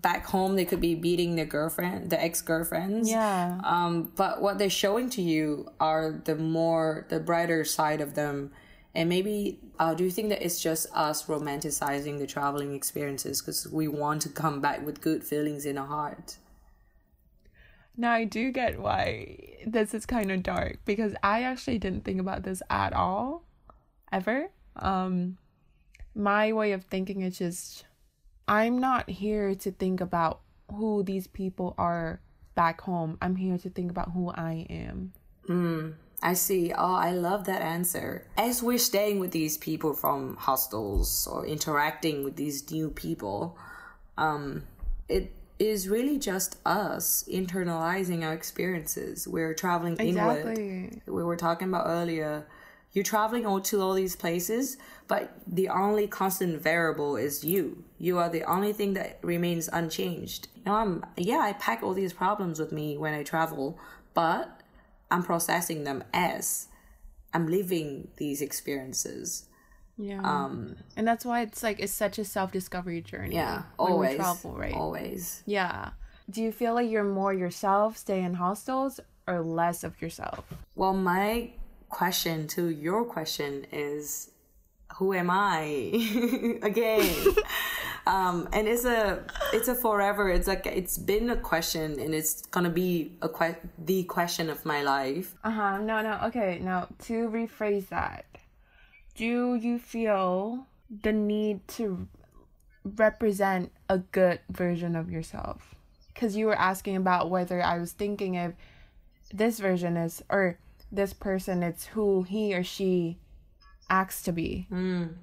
back 0.00 0.24
home. 0.26 0.56
They 0.56 0.64
could 0.64 0.80
be 0.80 0.94
beating 0.94 1.36
their 1.36 1.44
girlfriend, 1.46 2.10
the 2.10 2.20
ex 2.20 2.40
girlfriends. 2.40 3.10
yeah 3.10 3.60
Um, 3.64 4.12
but 4.16 4.40
what 4.40 4.58
they're 4.58 4.70
showing 4.70 5.10
to 5.10 5.22
you 5.22 5.68
are 5.78 6.22
the 6.24 6.36
more 6.36 7.06
the 7.10 7.20
brighter 7.20 7.64
side 7.64 8.00
of 8.00 8.14
them. 8.14 8.52
And 8.94 9.10
maybe 9.10 9.60
uh, 9.78 9.92
do 9.92 10.04
you 10.04 10.10
think 10.10 10.30
that 10.30 10.42
it's 10.42 10.60
just 10.60 10.86
us 10.94 11.26
romanticizing 11.26 12.18
the 12.18 12.26
traveling 12.26 12.74
experiences 12.74 13.42
because 13.42 13.68
we 13.68 13.88
want 13.88 14.22
to 14.22 14.30
come 14.30 14.62
back 14.62 14.84
with 14.86 15.02
good 15.02 15.22
feelings 15.22 15.66
in 15.66 15.76
our 15.76 15.86
heart? 15.86 16.38
Now 17.96 18.12
I 18.12 18.24
do 18.24 18.52
get 18.52 18.78
why 18.80 19.38
this 19.66 19.92
is 19.92 20.06
kind 20.06 20.30
of 20.30 20.42
dark 20.42 20.78
because 20.84 21.14
I 21.22 21.42
actually 21.42 21.78
didn't 21.78 22.04
think 22.04 22.20
about 22.20 22.42
this 22.42 22.62
at 22.70 22.92
all, 22.92 23.44
ever. 24.12 24.48
Um, 24.76 25.38
my 26.16 26.52
way 26.52 26.72
of 26.72 26.84
thinking 26.84 27.20
is 27.20 27.38
just 27.38 27.84
I'm 28.48 28.78
not 28.78 29.08
here 29.08 29.54
to 29.56 29.70
think 29.70 30.00
about 30.00 30.40
who 30.72 31.02
these 31.02 31.26
people 31.26 31.74
are 31.78 32.20
back 32.54 32.80
home. 32.80 33.18
I'm 33.20 33.36
here 33.36 33.58
to 33.58 33.70
think 33.70 33.90
about 33.90 34.12
who 34.12 34.30
I 34.30 34.66
am. 34.70 35.12
I 36.22 36.32
see. 36.32 36.72
Oh, 36.72 36.94
I 36.94 37.10
love 37.10 37.44
that 37.44 37.60
answer. 37.60 38.26
As 38.38 38.62
we're 38.62 38.78
staying 38.78 39.20
with 39.20 39.32
these 39.32 39.58
people 39.58 39.92
from 39.92 40.36
hostels 40.36 41.28
or 41.30 41.44
interacting 41.44 42.24
with 42.24 42.36
these 42.36 42.68
new 42.70 42.90
people, 42.90 43.58
um, 44.16 44.64
it 45.08 45.32
is 45.58 45.88
really 45.88 46.18
just 46.18 46.56
us 46.64 47.24
internalizing 47.30 48.24
our 48.24 48.32
experiences. 48.32 49.28
We're 49.28 49.54
traveling 49.54 49.96
inward. 49.96 51.00
We 51.06 51.22
were 51.22 51.36
talking 51.36 51.68
about 51.68 51.86
earlier. 51.86 52.46
You're 52.96 53.04
traveling 53.04 53.44
all 53.44 53.60
to 53.60 53.82
all 53.82 53.92
these 53.92 54.16
places, 54.16 54.78
but 55.06 55.30
the 55.46 55.68
only 55.68 56.06
constant 56.06 56.62
variable 56.62 57.16
is 57.16 57.44
you. 57.44 57.84
You 57.98 58.16
are 58.16 58.30
the 58.30 58.42
only 58.44 58.72
thing 58.72 58.94
that 58.94 59.18
remains 59.20 59.68
unchanged. 59.70 60.48
Now 60.64 60.76
I'm 60.76 61.04
yeah, 61.18 61.40
I 61.40 61.52
pack 61.52 61.82
all 61.82 61.92
these 61.92 62.14
problems 62.14 62.58
with 62.58 62.72
me 62.72 62.96
when 62.96 63.12
I 63.12 63.22
travel, 63.22 63.78
but 64.14 64.62
I'm 65.10 65.22
processing 65.22 65.84
them 65.84 66.04
as 66.14 66.68
I'm 67.34 67.46
living 67.48 68.08
these 68.16 68.40
experiences. 68.40 69.44
Yeah. 69.98 70.22
Um, 70.22 70.76
and 70.96 71.06
that's 71.06 71.26
why 71.26 71.42
it's 71.42 71.62
like 71.62 71.78
it's 71.78 71.92
such 71.92 72.18
a 72.18 72.24
self 72.24 72.50
discovery 72.50 73.02
journey. 73.02 73.34
yeah, 73.34 73.64
always, 73.78 74.12
we 74.12 74.16
travel, 74.16 74.56
right? 74.56 74.72
always. 74.72 75.42
Yeah. 75.44 75.90
Do 76.30 76.40
you 76.40 76.50
feel 76.50 76.72
like 76.72 76.90
you're 76.90 77.04
more 77.04 77.34
yourself 77.34 77.98
staying 77.98 78.24
in 78.24 78.34
hostels 78.34 79.00
or 79.26 79.42
less 79.42 79.84
of 79.84 80.00
yourself? 80.00 80.46
Well, 80.74 80.94
my 80.94 81.50
question 81.88 82.46
to 82.48 82.68
your 82.68 83.04
question 83.04 83.66
is, 83.72 84.30
who 84.96 85.12
am 85.12 85.30
I 85.30 86.58
again? 86.62 87.34
um, 88.06 88.48
and 88.52 88.68
it's 88.68 88.84
a 88.84 89.24
it's 89.52 89.68
a 89.68 89.74
forever. 89.74 90.30
It's 90.30 90.46
like 90.46 90.66
it's 90.66 90.96
been 90.98 91.30
a 91.30 91.36
question, 91.36 91.98
and 91.98 92.14
it's 92.14 92.42
gonna 92.46 92.70
be 92.70 93.16
a 93.22 93.28
que- 93.28 93.56
the 93.78 94.04
question 94.04 94.48
of 94.48 94.64
my 94.64 94.82
life. 94.82 95.34
Uh 95.44 95.50
huh. 95.50 95.78
No, 95.78 96.00
no. 96.02 96.20
Okay. 96.24 96.60
Now, 96.62 96.88
to 97.04 97.28
rephrase 97.28 97.88
that, 97.88 98.24
do 99.16 99.54
you 99.54 99.78
feel 99.78 100.66
the 101.02 101.12
need 101.12 101.66
to 101.68 102.08
represent 102.84 103.72
a 103.88 103.98
good 103.98 104.40
version 104.50 104.96
of 104.96 105.10
yourself? 105.10 105.74
Because 106.14 106.36
you 106.36 106.46
were 106.46 106.58
asking 106.58 106.96
about 106.96 107.28
whether 107.28 107.62
I 107.62 107.78
was 107.78 107.92
thinking 107.92 108.34
if 108.34 108.52
this 109.32 109.58
version 109.58 109.96
is, 109.96 110.22
or 110.30 110.58
this 110.90 111.12
person, 111.12 111.62
it's 111.62 111.86
who 111.86 112.22
he 112.22 112.54
or 112.54 112.62
she 112.62 113.18
acts 113.90 114.22
to 114.22 114.32
be. 114.32 114.66
Mm. 114.70 115.14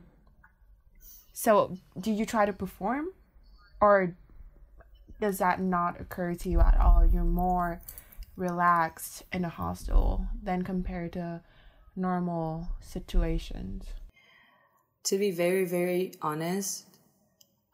So, 1.34 1.78
do 2.00 2.12
you 2.12 2.26
try 2.26 2.46
to 2.46 2.54
perform? 2.54 3.10
Or 3.82 4.16
does 5.20 5.40
that 5.40 5.60
not 5.60 6.00
occur 6.00 6.36
to 6.36 6.50
you 6.50 6.60
at 6.60 6.78
all? 6.80 7.06
You're 7.06 7.24
more 7.24 7.82
relaxed 8.36 9.24
in 9.32 9.46
a 9.46 9.50
hostel 9.50 10.28
than 10.42 10.64
compared 10.64 11.14
to 11.14 11.42
normal 11.96 12.68
situations. 12.82 13.86
To 15.06 15.18
be 15.18 15.32
very, 15.32 15.66
very 15.66 16.14
honest, 16.22 16.86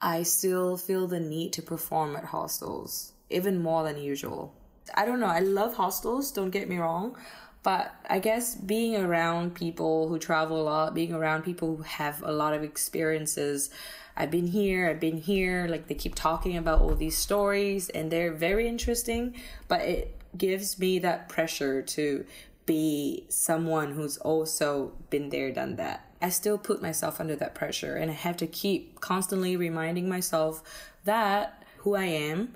I 0.01 0.24
still 0.24 0.77
feel 0.77 1.08
the 1.08 1.19
need 1.19 1.53
to 1.53 1.62
perform 1.62 2.15
at 2.15 2.25
hostels, 2.25 3.13
even 3.29 3.62
more 3.62 3.84
than 3.84 3.98
usual. 3.98 4.55
I 4.96 5.05
don't 5.05 5.19
know, 5.19 5.27
I 5.27 5.39
love 5.39 5.75
hostels, 5.75 6.31
don't 6.31 6.50
get 6.50 6.67
me 6.67 6.77
wrong, 6.77 7.15
but 7.62 7.94
I 8.10 8.20
guess 8.20 8.56
being 8.56 8.96
around 8.96 9.56
people 9.56 10.08
who 10.08 10.18
travel 10.18 10.62
a 10.62 10.63
lot, 10.63 10.94
being 10.94 11.13
around 11.13 11.44
people 11.44 11.75
who 11.75 11.84
have 11.84 12.24
a 12.24 12.32
lot 12.32 12.54
of 12.54 12.63
experiences, 12.63 13.70
I've 14.16 14.32
been 14.32 14.48
here, 14.48 14.89
I've 14.89 15.00
been 15.00 15.18
here, 15.18 15.68
like 15.68 15.88
they 15.88 15.96
keep 15.96 16.16
talking 16.16 16.58
about 16.58 16.82
all 16.82 16.96
these 16.96 17.18
stories 17.18 17.89
and 17.89 18.12
they're 18.12 18.34
very 18.34 18.68
interesting, 18.68 19.36
but 19.68 19.82
it 19.82 20.16
gives 20.38 20.80
me 20.80 21.00
that 21.00 21.28
pressure 21.28 21.82
to 21.82 22.25
be 22.66 23.25
someone 23.30 23.94
who's 23.94 24.18
also 24.18 24.94
been 25.10 25.30
there, 25.30 25.51
done 25.51 25.75
that. 25.78 26.06
I 26.22 26.30
still 26.30 26.58
put 26.58 26.82
myself 26.82 27.20
under 27.20 27.36
that 27.38 27.56
pressure 27.56 27.96
and 27.96 28.12
I 28.12 28.13
have 28.13 28.38
to 28.38 28.48
keep 28.48 29.00
constantly 29.00 29.56
reminding 29.56 30.08
myself 30.08 30.62
that 31.06 31.63
who 31.78 31.96
I 31.96 32.06
am, 32.06 32.54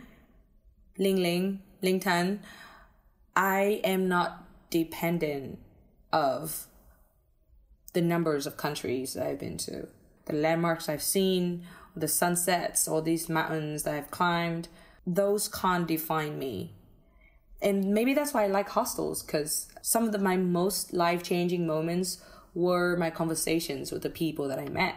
Ling 0.98 1.18
Ling, 1.18 1.62
Ling 1.82 2.00
Tan, 2.00 2.42
I 3.36 3.82
am 3.84 4.08
not 4.08 4.43
dependent 4.82 5.60
of 6.12 6.68
the 7.94 8.02
numbers 8.02 8.48
of 8.48 8.58
countries 8.58 9.14
that 9.14 9.28
I've 9.28 9.40
been 9.40 9.58
to, 9.60 9.88
the 10.26 10.34
landmarks 10.34 10.90
I've 10.90 11.04
seen, 11.04 11.64
the 11.96 12.08
sunsets, 12.08 12.88
all 12.88 13.02
these 13.02 13.30
mountains 13.30 13.84
that 13.84 13.94
I've 13.94 14.12
climbed. 14.12 14.68
Those 15.06 15.48
can't 15.48 15.88
define 15.88 16.40
me 16.40 16.74
and 17.64 17.94
maybe 17.94 18.14
that's 18.14 18.34
why 18.34 18.44
I 18.44 18.48
like 18.48 18.70
hostels 18.70 19.24
because 19.24 19.68
some 19.82 20.04
of 20.04 20.12
the, 20.12 20.20
my 20.20 20.36
most 20.36 20.94
life 20.94 21.24
changing 21.24 21.66
moments 21.66 22.22
were 22.54 22.98
my 22.98 23.10
conversations 23.10 23.92
with 23.92 24.04
the 24.04 24.10
people 24.10 24.50
that 24.50 24.60
I 24.60 24.68
met. 24.68 24.96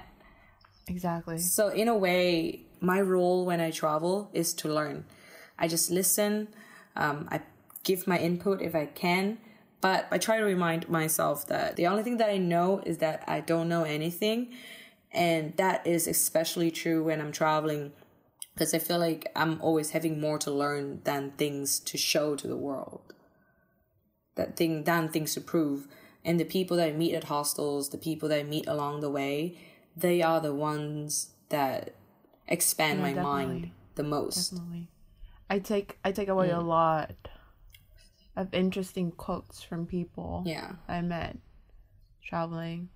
Exactly. 0.88 1.38
So 1.38 1.68
in 1.68 1.86
a 1.86 1.96
way, 1.96 2.62
my 2.80 3.00
role 3.00 3.46
when 3.46 3.60
I 3.60 3.70
travel 3.70 4.30
is 4.32 4.52
to 4.54 4.68
learn. 4.68 5.04
I 5.58 5.68
just 5.68 5.90
listen. 5.90 6.48
Um, 6.96 7.28
I 7.30 7.40
give 7.84 8.06
my 8.06 8.18
input 8.18 8.60
if 8.60 8.74
I 8.74 8.86
can, 8.86 9.38
but 9.80 10.06
I 10.10 10.18
try 10.18 10.38
to 10.38 10.44
remind 10.44 10.88
myself 10.88 11.46
that 11.48 11.76
the 11.76 11.86
only 11.86 12.02
thing 12.02 12.16
that 12.16 12.30
I 12.30 12.38
know 12.38 12.82
is 12.84 12.98
that 12.98 13.24
I 13.26 13.40
don't 13.40 13.68
know 13.68 13.84
anything, 13.84 14.54
and 15.12 15.56
that 15.56 15.86
is 15.86 16.06
especially 16.06 16.70
true 16.70 17.04
when 17.04 17.20
I'm 17.20 17.32
traveling 17.32 17.92
because 18.56 18.72
I 18.72 18.78
feel 18.78 18.98
like 18.98 19.30
I'm 19.36 19.60
always 19.60 19.90
having 19.90 20.18
more 20.18 20.38
to 20.38 20.50
learn 20.50 21.02
than 21.04 21.32
things 21.32 21.78
to 21.80 21.98
show 21.98 22.36
to 22.36 22.48
the 22.48 22.56
world. 22.56 23.12
That 24.36 24.56
thing 24.56 24.84
than 24.84 25.10
things 25.10 25.34
to 25.34 25.42
prove. 25.42 25.86
And 26.24 26.40
the 26.40 26.44
people 26.44 26.78
that 26.78 26.88
I 26.88 26.92
meet 26.92 27.14
at 27.14 27.24
hostels, 27.24 27.90
the 27.90 27.98
people 27.98 28.30
that 28.30 28.40
I 28.40 28.42
meet 28.42 28.66
along 28.66 29.00
the 29.00 29.10
way, 29.10 29.58
they 29.94 30.22
are 30.22 30.40
the 30.40 30.54
ones 30.54 31.32
that 31.50 31.94
expand 32.48 33.02
my 33.02 33.12
mind 33.12 33.70
the 33.94 34.02
most. 34.02 34.52
Definitely. 34.52 34.88
I 35.50 35.58
take 35.58 35.98
I 36.02 36.12
take 36.12 36.28
away 36.28 36.50
a 36.50 36.54
mm. 36.54 36.66
lot 36.66 37.14
of 38.36 38.52
interesting 38.52 39.10
quotes 39.12 39.62
from 39.62 39.86
people 39.86 40.42
Yeah. 40.46 40.72
I 40.88 41.00
met 41.00 41.38
traveling. 42.22 42.88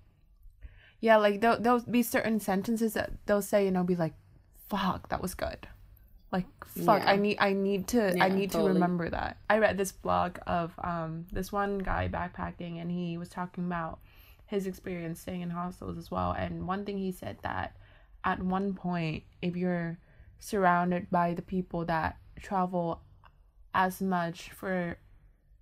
Yeah, 0.99 1.17
like 1.17 1.41
there'll, 1.41 1.59
there'll 1.59 1.79
be 1.81 2.03
certain 2.03 2.39
sentences 2.39 2.93
that 2.93 3.11
they'll 3.25 3.41
say 3.41 3.67
and 3.67 3.75
I'll 3.77 3.83
be 3.83 3.95
like, 3.95 4.13
"Fuck, 4.69 5.09
that 5.09 5.21
was 5.21 5.33
good." 5.33 5.67
Like, 6.31 6.45
fuck, 6.85 7.01
Yeah. 7.01 7.11
I 7.11 7.15
need 7.15 7.37
I 7.39 7.53
need 7.53 7.87
to 7.89 8.17
I 8.23 8.29
need 8.29 8.51
totally. 8.51 8.69
to 8.69 8.73
remember 8.75 9.09
that. 9.09 9.37
I 9.49 9.57
read 9.57 9.77
this 9.77 9.91
blog 9.91 10.37
of 10.47 10.73
um 10.83 11.25
this 11.31 11.51
one 11.51 11.79
guy 11.79 12.07
backpacking 12.07 12.79
and 12.81 12.91
he 12.91 13.17
was 13.17 13.29
talking 13.29 13.65
about 13.65 13.99
his 14.45 14.67
experience 14.67 15.19
staying 15.21 15.41
in 15.41 15.49
hostels 15.49 15.97
as 15.97 16.11
well. 16.11 16.31
And 16.33 16.67
one 16.67 16.85
thing 16.85 16.97
he 16.99 17.11
said 17.11 17.37
that 17.41 17.75
at 18.23 18.43
one 18.43 18.73
point, 18.75 19.23
if 19.41 19.55
you're 19.55 19.97
surrounded 20.39 21.09
by 21.09 21.33
the 21.33 21.41
people 21.41 21.83
that 21.85 22.17
travel 22.39 23.01
as 23.73 24.01
much 24.01 24.51
for 24.51 24.97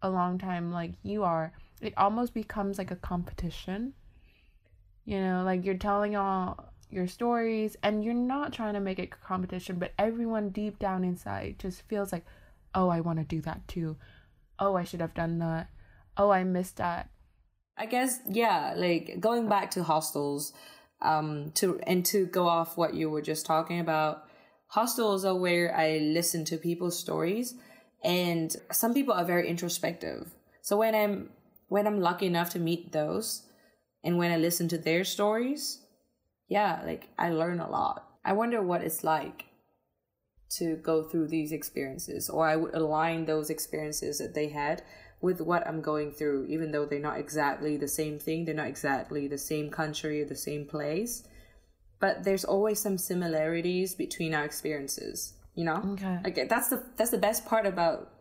a 0.01 0.09
long 0.09 0.37
time 0.37 0.71
like 0.71 0.93
you 1.03 1.23
are, 1.23 1.53
it 1.81 1.93
almost 1.97 2.33
becomes 2.33 2.77
like 2.77 2.91
a 2.91 2.95
competition. 2.95 3.93
You 5.05 5.19
know, 5.21 5.43
like 5.43 5.65
you're 5.65 5.75
telling 5.77 6.15
all 6.15 6.71
your 6.89 7.07
stories 7.07 7.75
and 7.83 8.03
you're 8.03 8.13
not 8.13 8.53
trying 8.53 8.73
to 8.73 8.79
make 8.79 8.99
it 8.99 9.09
a 9.11 9.25
competition, 9.25 9.79
but 9.79 9.93
everyone 9.97 10.49
deep 10.49 10.79
down 10.79 11.03
inside 11.03 11.55
just 11.59 11.81
feels 11.83 12.11
like, 12.11 12.25
oh, 12.75 12.89
I 12.89 12.99
want 12.99 13.19
to 13.19 13.25
do 13.25 13.41
that 13.41 13.67
too. 13.67 13.97
oh, 14.59 14.75
I 14.75 14.83
should 14.83 14.99
have 15.01 15.13
done 15.13 15.39
that. 15.39 15.69
Oh, 16.17 16.31
I 16.31 16.43
missed 16.43 16.77
that. 16.77 17.09
I 17.77 17.85
guess 17.85 18.19
yeah, 18.29 18.73
like 18.75 19.19
going 19.21 19.47
back 19.47 19.71
to 19.71 19.83
hostels, 19.83 20.51
um, 21.01 21.51
to 21.55 21.79
and 21.87 22.05
to 22.07 22.25
go 22.25 22.47
off 22.47 22.77
what 22.77 22.93
you 22.93 23.09
were 23.09 23.21
just 23.21 23.45
talking 23.45 23.79
about. 23.79 24.23
Hostels 24.67 25.25
are 25.25 25.35
where 25.35 25.75
I 25.75 25.97
listen 25.99 26.45
to 26.45 26.57
people's 26.57 26.99
stories, 26.99 27.55
and 28.03 28.55
some 28.71 28.93
people 28.93 29.13
are 29.13 29.25
very 29.25 29.47
introspective. 29.47 30.31
So 30.61 30.77
when 30.77 30.95
I'm 30.95 31.29
when 31.67 31.85
I'm 31.85 31.99
lucky 31.99 32.25
enough 32.25 32.49
to 32.51 32.59
meet 32.59 32.91
those, 32.91 33.43
and 34.03 34.17
when 34.17 34.31
I 34.31 34.37
listen 34.37 34.67
to 34.69 34.77
their 34.77 35.03
stories, 35.03 35.81
yeah, 36.47 36.81
like 36.85 37.09
I 37.17 37.29
learn 37.29 37.59
a 37.59 37.69
lot. 37.69 38.07
I 38.25 38.33
wonder 38.33 38.61
what 38.61 38.83
it's 38.83 39.03
like 39.03 39.45
to 40.57 40.75
go 40.77 41.03
through 41.03 41.27
these 41.27 41.51
experiences, 41.51 42.29
or 42.29 42.47
I 42.47 42.55
would 42.55 42.73
align 42.73 43.25
those 43.25 43.49
experiences 43.49 44.17
that 44.17 44.33
they 44.33 44.49
had 44.49 44.81
with 45.21 45.41
what 45.41 45.67
I'm 45.67 45.81
going 45.81 46.11
through, 46.11 46.47
even 46.47 46.71
though 46.71 46.85
they're 46.85 46.99
not 46.99 47.19
exactly 47.19 47.77
the 47.77 47.87
same 47.87 48.19
thing, 48.19 48.45
they're 48.45 48.55
not 48.55 48.67
exactly 48.67 49.27
the 49.27 49.37
same 49.37 49.69
country 49.69 50.21
or 50.21 50.25
the 50.25 50.35
same 50.35 50.65
place. 50.65 51.23
But 51.99 52.23
there's 52.23 52.45
always 52.45 52.79
some 52.79 52.97
similarities 52.97 53.93
between 53.93 54.33
our 54.33 54.45
experiences, 54.45 55.33
you 55.55 55.65
know? 55.65 55.81
Okay. 55.93 56.19
Like 56.23 56.49
that's 56.49 56.69
the 56.69 56.83
that's 56.97 57.11
the 57.11 57.17
best 57.17 57.45
part 57.45 57.65
about 57.65 58.11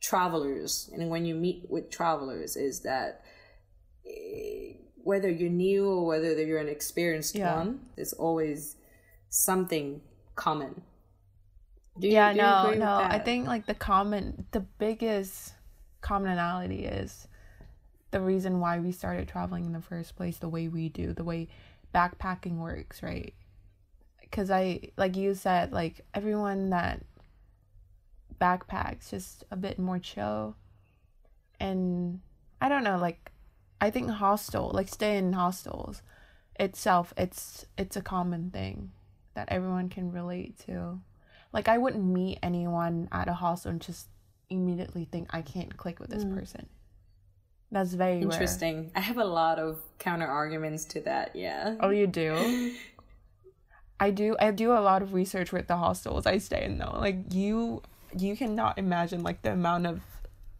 travelers 0.00 0.90
and 0.92 1.08
when 1.10 1.24
you 1.24 1.34
meet 1.34 1.64
with 1.70 1.88
travelers 1.90 2.56
is 2.56 2.80
that 2.82 3.22
eh, 4.04 4.72
whether 5.04 5.30
you're 5.30 5.50
new 5.50 5.88
or 5.88 6.04
whether 6.06 6.32
you're 6.42 6.58
an 6.58 6.68
experienced 6.68 7.34
Yeah. 7.36 7.56
one, 7.56 7.80
there's 7.96 8.12
always 8.12 8.76
something 9.28 10.00
common. 10.34 10.82
Do 11.98 12.06
you, 12.08 12.14
yeah, 12.14 12.32
no, 12.32 12.72
no. 12.74 12.96
I 12.96 13.18
think 13.18 13.46
like 13.46 13.66
the 13.66 13.74
common, 13.74 14.46
the 14.52 14.60
biggest 14.60 15.52
commonality 16.00 16.84
is 16.84 17.28
the 18.12 18.20
reason 18.20 18.60
why 18.60 18.78
we 18.78 18.92
started 18.92 19.28
traveling 19.28 19.64
in 19.64 19.72
the 19.72 19.80
first 19.80 20.16
place, 20.16 20.38
the 20.38 20.48
way 20.48 20.68
we 20.68 20.88
do, 20.88 21.12
the 21.12 21.24
way 21.24 21.48
backpacking 21.94 22.56
works, 22.58 23.02
right? 23.02 23.34
Because 24.32 24.50
I, 24.50 24.80
like 24.96 25.14
you 25.14 25.34
said, 25.34 25.72
like 25.72 26.00
everyone 26.14 26.70
that 26.70 27.04
backpacks 28.40 29.10
just 29.10 29.44
a 29.50 29.56
bit 29.56 29.78
more 29.78 29.98
chill, 29.98 30.56
and 31.60 32.20
I 32.60 32.70
don't 32.70 32.82
know, 32.82 32.96
like 32.96 33.30
I 33.80 33.90
think 33.90 34.08
hostel, 34.08 34.70
like 34.72 34.88
staying 34.88 35.26
in 35.26 35.32
hostels 35.34 36.00
itself, 36.58 37.12
it's 37.18 37.66
it's 37.76 37.96
a 37.96 38.00
common 38.00 38.50
thing 38.50 38.92
that 39.34 39.48
everyone 39.50 39.90
can 39.90 40.10
relate 40.10 40.58
to. 40.66 41.00
Like 41.52 41.68
I 41.68 41.76
wouldn't 41.76 42.04
meet 42.04 42.38
anyone 42.42 43.08
at 43.12 43.28
a 43.28 43.34
hostel 43.34 43.72
and 43.72 43.80
just 43.80 44.08
immediately 44.48 45.04
think 45.04 45.28
I 45.30 45.42
can't 45.42 45.76
click 45.76 46.00
with 46.00 46.10
this 46.10 46.24
mm. 46.24 46.34
person. 46.34 46.68
That's 47.72 47.94
very 47.94 48.16
rare. 48.16 48.22
Interesting. 48.24 48.92
I 48.94 49.00
have 49.00 49.16
a 49.16 49.24
lot 49.24 49.58
of 49.58 49.80
counter 49.98 50.26
arguments 50.26 50.84
to 50.86 51.00
that. 51.02 51.34
Yeah. 51.34 51.76
Oh, 51.80 51.88
you 51.88 52.06
do? 52.06 52.74
I 54.02 54.10
do. 54.10 54.34
I 54.40 54.50
do 54.50 54.72
a 54.72 54.80
lot 54.80 55.00
of 55.02 55.14
research 55.14 55.52
with 55.52 55.68
the 55.68 55.76
hostels 55.76 56.26
I 56.26 56.38
stay 56.38 56.64
in 56.64 56.78
though. 56.78 56.98
Like 56.98 57.32
you, 57.32 57.82
you 58.18 58.36
cannot 58.36 58.76
imagine 58.76 59.22
like 59.22 59.42
the 59.42 59.52
amount 59.52 59.86
of 59.86 60.00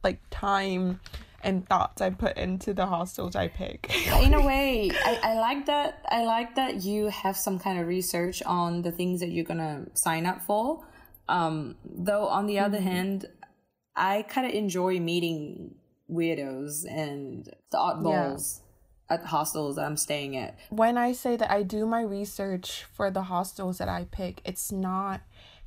like 0.05 0.21
time 0.31 1.01
and 1.43 1.69
thoughts 1.69 2.01
I 2.01 2.11
put 2.11 2.37
into 2.37 2.73
the 2.73 2.87
hostels 2.87 3.35
I 3.35 3.49
pick. 3.49 3.93
In 4.23 4.35
a 4.35 4.41
way, 4.47 4.93
I, 4.93 5.19
I 5.25 5.35
like 5.41 5.67
that. 5.67 6.07
I 6.09 6.25
like 6.25 6.55
that 6.55 6.85
you 6.85 7.07
have 7.07 7.37
some 7.37 7.59
kind 7.59 7.81
of 7.81 7.89
research 7.89 8.45
on 8.45 8.83
the 8.83 8.93
things 8.93 9.19
that 9.19 9.31
you're 9.31 9.45
gonna 9.45 9.87
sign 9.95 10.25
up 10.25 10.43
for. 10.43 10.87
Um, 11.29 11.75
though 11.85 12.29
on 12.29 12.47
the 12.47 12.61
other 12.61 12.81
hand, 12.81 13.27
I 13.97 14.23
kind 14.23 14.47
of 14.47 14.53
enjoy 14.55 15.01
meeting 15.01 15.75
weirdos 16.09 16.85
and 16.89 17.47
the 17.73 17.79
oddballs 17.79 18.61
at 19.13 19.27
hostels 19.27 19.77
that 19.77 19.85
I'm 19.85 19.97
staying 19.97 20.37
at. 20.37 20.59
when 20.71 20.97
I 20.97 21.13
say 21.13 21.37
that 21.37 21.51
I 21.51 21.63
do 21.63 21.87
my 21.87 22.03
research 22.03 22.85
for 22.93 23.11
the 23.11 23.23
hostels 23.23 23.79
that 23.79 23.89
I 23.89 24.07
pick, 24.11 24.41
it's 24.45 24.73
not 24.73 25.21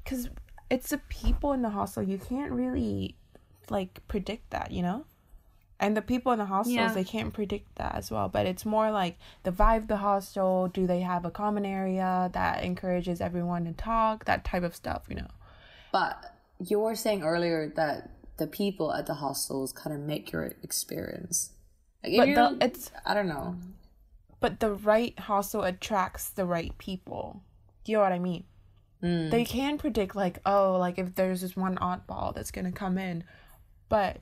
because 0.04 0.30
it's 0.70 0.90
the 0.90 0.98
people 1.10 1.54
in 1.54 1.62
the 1.62 1.70
hostel. 1.70 2.04
You 2.04 2.18
can't 2.18 2.52
really 2.52 3.16
like 3.70 4.00
predict 4.08 4.50
that, 4.52 4.72
you 4.72 4.82
know? 4.82 5.06
And 5.80 5.96
the 5.98 6.02
people 6.02 6.32
in 6.32 6.40
the 6.40 6.46
hostels, 6.46 6.76
Yeah. 6.76 6.94
they 6.94 7.04
can't 7.04 7.34
predict 7.34 7.76
that 7.76 7.96
as 7.96 8.10
well. 8.10 8.30
But 8.30 8.46
it's 8.46 8.66
more 8.66 8.92
like 8.92 9.18
the 9.44 9.52
vibe 9.52 9.80
of 9.84 9.88
the 9.90 9.98
hostel. 9.98 10.68
Do 10.70 10.88
they 10.88 11.02
have 11.02 11.26
a 11.26 11.32
common 11.32 11.66
area 11.66 12.30
that 12.34 12.64
encourages 12.64 13.20
everyone 13.20 13.66
to 13.66 13.74
talk? 13.74 14.24
That 14.26 14.46
type 14.46 14.64
of 14.64 14.74
stuff, 14.76 15.04
you 15.10 15.16
know? 15.18 15.28
But 15.92 16.34
you 16.60 16.80
were 16.80 16.96
saying 16.96 17.24
earlier 17.24 17.72
that 17.76 18.10
the 18.38 18.48
people 18.48 18.94
at 18.94 19.06
the 19.06 19.16
hostels 19.16 19.74
kind 19.74 19.94
of 19.96 20.02
make 20.02 20.32
your 20.32 20.46
experience. 20.64 21.52
Like, 22.10 22.36
But 22.36 22.60
the, 22.60 22.66
it's 22.66 22.92
I 23.06 23.14
don't 23.14 23.28
know. 23.28 23.56
but 24.40 24.60
the 24.60 24.72
right 24.74 25.18
hostel 25.20 25.64
attracts 25.64 26.30
the 26.30 26.46
right 26.46 26.78
people. 26.78 27.42
Do 27.84 27.92
you 27.92 27.98
know 27.98 28.04
what 28.04 28.12
I 28.12 28.20
mean? 28.20 28.44
Mm. 29.04 29.30
They 29.32 29.46
can 29.46 29.78
predict 29.78 30.16
like, 30.16 30.40
oh, 30.46 30.78
like 30.80 30.98
if 30.98 31.16
there's 31.16 31.42
this 31.42 31.56
one 31.56 31.76
oddball 31.78 32.34
that's 32.34 32.52
gonna 32.52 32.72
come 32.72 32.98
in, 32.98 33.24
but 33.90 34.18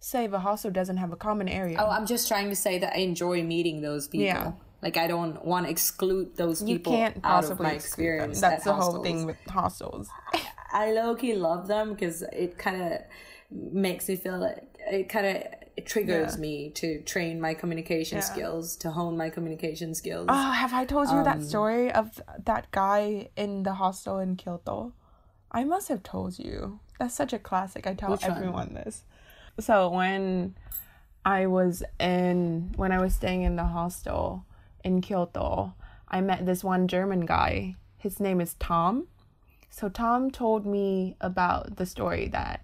say 0.00 0.26
the 0.26 0.40
hostel 0.40 0.70
doesn't 0.70 0.96
have 0.96 1.12
a 1.12 1.16
common 1.16 1.48
area, 1.48 1.78
Oh, 1.80 1.88
I'm 1.88 2.06
just 2.06 2.28
trying 2.28 2.48
to 2.50 2.56
say 2.56 2.78
that 2.78 2.94
I 2.94 2.98
enjoy 3.00 3.42
meeting 3.42 3.80
those 3.82 4.08
people. 4.08 4.26
Yeah. 4.26 4.52
Like 4.82 4.96
I 4.96 5.06
don't 5.06 5.44
want 5.44 5.66
to 5.66 5.70
exclude 5.70 6.36
those 6.36 6.60
people. 6.62 6.92
you 6.92 6.98
can't 6.98 7.16
out 7.22 7.44
of 7.44 7.50
possibly 7.50 7.64
my 7.66 7.72
exclude 7.74 8.04
them. 8.06 8.14
experience. 8.30 8.40
That's 8.40 8.66
at 8.66 8.70
the 8.70 8.74
whole 8.74 9.02
thing 9.02 9.26
with 9.26 9.36
hostels. 9.48 10.08
I 10.72 10.90
low 10.92 11.14
key 11.14 11.34
love 11.34 11.68
them 11.68 11.90
because 11.94 12.22
it 12.22 12.58
kind 12.58 12.82
of 12.82 12.98
makes 13.50 14.08
me 14.08 14.16
feel 14.16 14.38
like 14.38 14.64
it 14.90 15.08
kind 15.08 15.26
of 15.26 15.42
it 15.76 15.86
triggers 15.86 16.34
Yeah. 16.34 16.40
me 16.40 16.70
to 16.70 17.02
train 17.02 17.40
my 17.40 17.54
communication 17.54 18.18
Yeah. 18.18 18.24
skills, 18.24 18.76
to 18.76 18.90
hone 18.90 19.16
my 19.16 19.30
communication 19.30 19.94
skills. 19.94 20.26
Oh, 20.30 20.50
have 20.50 20.74
I 20.74 20.84
told 20.84 21.08
you 21.08 21.18
Um, 21.18 21.24
that 21.24 21.42
story 21.42 21.90
of 21.90 22.20
that 22.44 22.70
guy 22.70 23.30
in 23.36 23.62
the 23.62 23.74
hostel 23.74 24.18
in 24.18 24.36
Kyoto? 24.36 24.92
I 25.50 25.64
must 25.64 25.88
have 25.88 26.02
told 26.02 26.38
you. 26.38 26.80
That's 26.98 27.14
such 27.14 27.32
a 27.32 27.38
classic. 27.38 27.86
I 27.86 27.94
tell 27.94 28.10
Which 28.10 28.22
one? 28.22 28.30
everyone 28.36 28.74
this. 28.74 29.04
So 29.60 29.88
when 29.90 30.54
I 31.24 31.46
was 31.46 31.82
in 32.00 32.72
when 32.76 32.90
I 32.92 33.00
was 33.00 33.14
staying 33.14 33.42
in 33.42 33.56
the 33.56 33.64
hostel 33.64 34.44
in 34.84 35.00
Kyoto, 35.00 35.74
I 36.08 36.20
met 36.20 36.46
this 36.46 36.62
one 36.64 36.88
German 36.88 37.26
guy. 37.26 37.76
His 37.98 38.18
name 38.20 38.40
is 38.40 38.54
Tom. 38.54 39.08
So 39.70 39.88
Tom 39.88 40.30
told 40.30 40.66
me 40.66 41.16
about 41.20 41.76
the 41.76 41.86
story 41.86 42.28
that 42.28 42.60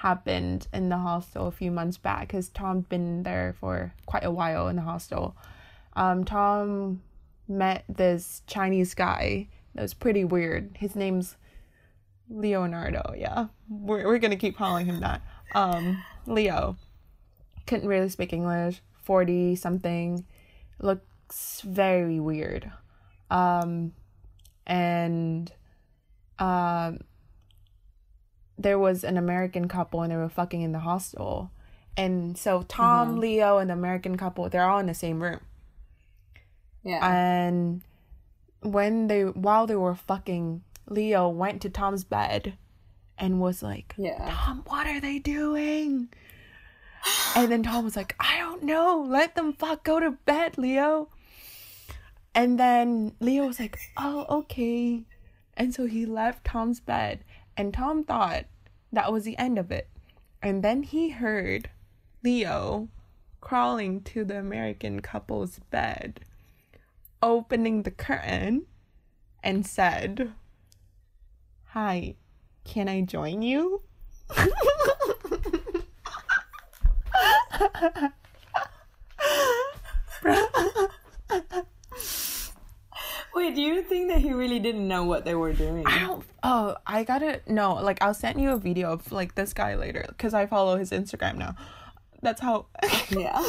happened 0.00 0.66
in 0.72 0.88
the 0.88 0.96
hostel 0.96 1.46
a 1.46 1.52
few 1.52 1.70
months 1.70 1.98
back 1.98 2.28
because 2.28 2.48
Tom's 2.48 2.86
been 2.86 3.22
there 3.22 3.54
for 3.60 3.92
quite 4.06 4.24
a 4.24 4.30
while 4.30 4.68
in 4.68 4.76
the 4.76 4.82
hostel. 4.82 5.36
Um, 5.92 6.24
Tom 6.24 7.02
met 7.46 7.84
this 7.86 8.40
Chinese 8.46 8.94
guy 8.94 9.48
that 9.74 9.82
was 9.82 9.92
pretty 9.92 10.24
weird. 10.24 10.70
His 10.78 10.96
name's 10.96 11.36
Leonardo. 12.30 13.12
Yeah, 13.14 13.48
we're 13.68 14.06
we're 14.06 14.18
gonna 14.18 14.36
keep 14.36 14.56
calling 14.56 14.86
him 14.86 15.00
that. 15.00 15.20
Um, 15.54 16.02
Leo 16.26 16.78
couldn't 17.66 17.88
really 17.88 18.08
speak 18.08 18.32
English. 18.32 18.80
Forty 19.02 19.54
something, 19.54 20.24
looks 20.78 21.60
very 21.60 22.20
weird. 22.20 22.72
Um, 23.30 23.92
and 24.66 25.52
um, 26.38 27.00
there 28.60 28.78
was 28.78 29.04
an 29.04 29.16
American 29.16 29.68
couple 29.68 30.02
and 30.02 30.12
they 30.12 30.16
were 30.16 30.28
fucking 30.28 30.60
in 30.62 30.72
the 30.72 30.80
hostel. 30.80 31.50
And 31.96 32.36
so 32.38 32.62
Tom, 32.62 33.10
mm-hmm. 33.10 33.20
Leo, 33.20 33.58
and 33.58 33.70
the 33.70 33.74
American 33.74 34.16
couple, 34.16 34.48
they're 34.48 34.68
all 34.68 34.78
in 34.78 34.86
the 34.86 34.94
same 34.94 35.22
room. 35.22 35.40
yeah. 36.84 37.04
And 37.04 37.82
when 38.62 39.06
they 39.06 39.22
while 39.22 39.66
they 39.66 39.76
were 39.76 39.94
fucking, 39.94 40.62
Leo 40.88 41.28
went 41.28 41.62
to 41.62 41.70
Tom's 41.70 42.04
bed 42.04 42.54
and 43.18 43.40
was 43.40 43.62
like, 43.62 43.94
yeah. 43.96 44.30
Tom, 44.30 44.62
what 44.66 44.86
are 44.86 45.00
they 45.00 45.18
doing? 45.18 46.08
And 47.34 47.50
then 47.50 47.62
Tom 47.62 47.84
was 47.84 47.96
like, 47.96 48.14
I 48.20 48.38
don't 48.38 48.62
know. 48.62 49.06
Let 49.08 49.34
them 49.34 49.54
fuck 49.54 49.84
go 49.84 50.00
to 50.00 50.10
bed, 50.10 50.58
Leo. 50.58 51.08
And 52.34 52.60
then 52.60 53.14
Leo 53.20 53.46
was 53.46 53.58
like, 53.58 53.78
Oh, 53.96 54.26
okay. 54.28 55.04
And 55.56 55.74
so 55.74 55.86
he 55.86 56.06
left 56.06 56.44
Tom's 56.44 56.80
bed. 56.80 57.24
And 57.56 57.74
Tom 57.74 58.04
thought 58.04 58.44
that 58.92 59.12
was 59.12 59.24
the 59.24 59.38
end 59.38 59.58
of 59.58 59.70
it. 59.70 59.88
And 60.42 60.62
then 60.62 60.82
he 60.82 61.10
heard 61.10 61.70
Leo 62.22 62.88
crawling 63.40 64.02
to 64.02 64.24
the 64.24 64.38
American 64.38 65.00
couple's 65.00 65.60
bed, 65.70 66.20
opening 67.22 67.82
the 67.82 67.90
curtain, 67.90 68.66
and 69.42 69.66
said, 69.66 70.32
Hi, 71.68 72.16
can 72.64 72.88
I 72.88 73.02
join 73.02 73.42
you? 73.42 73.82
Wait, 83.40 83.54
do 83.54 83.62
you 83.62 83.82
think 83.82 84.08
that 84.08 84.20
he 84.20 84.34
really 84.34 84.58
didn't 84.58 84.86
know 84.86 85.04
what 85.04 85.24
they 85.24 85.34
were 85.34 85.54
doing? 85.54 85.86
I 85.86 85.98
don't. 86.00 86.22
Oh, 86.42 86.76
I 86.86 87.04
gotta 87.04 87.40
no. 87.46 87.72
Like, 87.74 88.02
I'll 88.02 88.12
send 88.12 88.38
you 88.38 88.50
a 88.50 88.58
video 88.58 88.92
of 88.92 89.10
like 89.10 89.34
this 89.34 89.54
guy 89.54 89.76
later 89.76 90.04
because 90.08 90.34
I 90.34 90.44
follow 90.44 90.76
his 90.76 90.90
Instagram 90.90 91.36
now. 91.36 91.54
That's 92.20 92.40
how. 92.40 92.66
Yeah. 93.10 93.42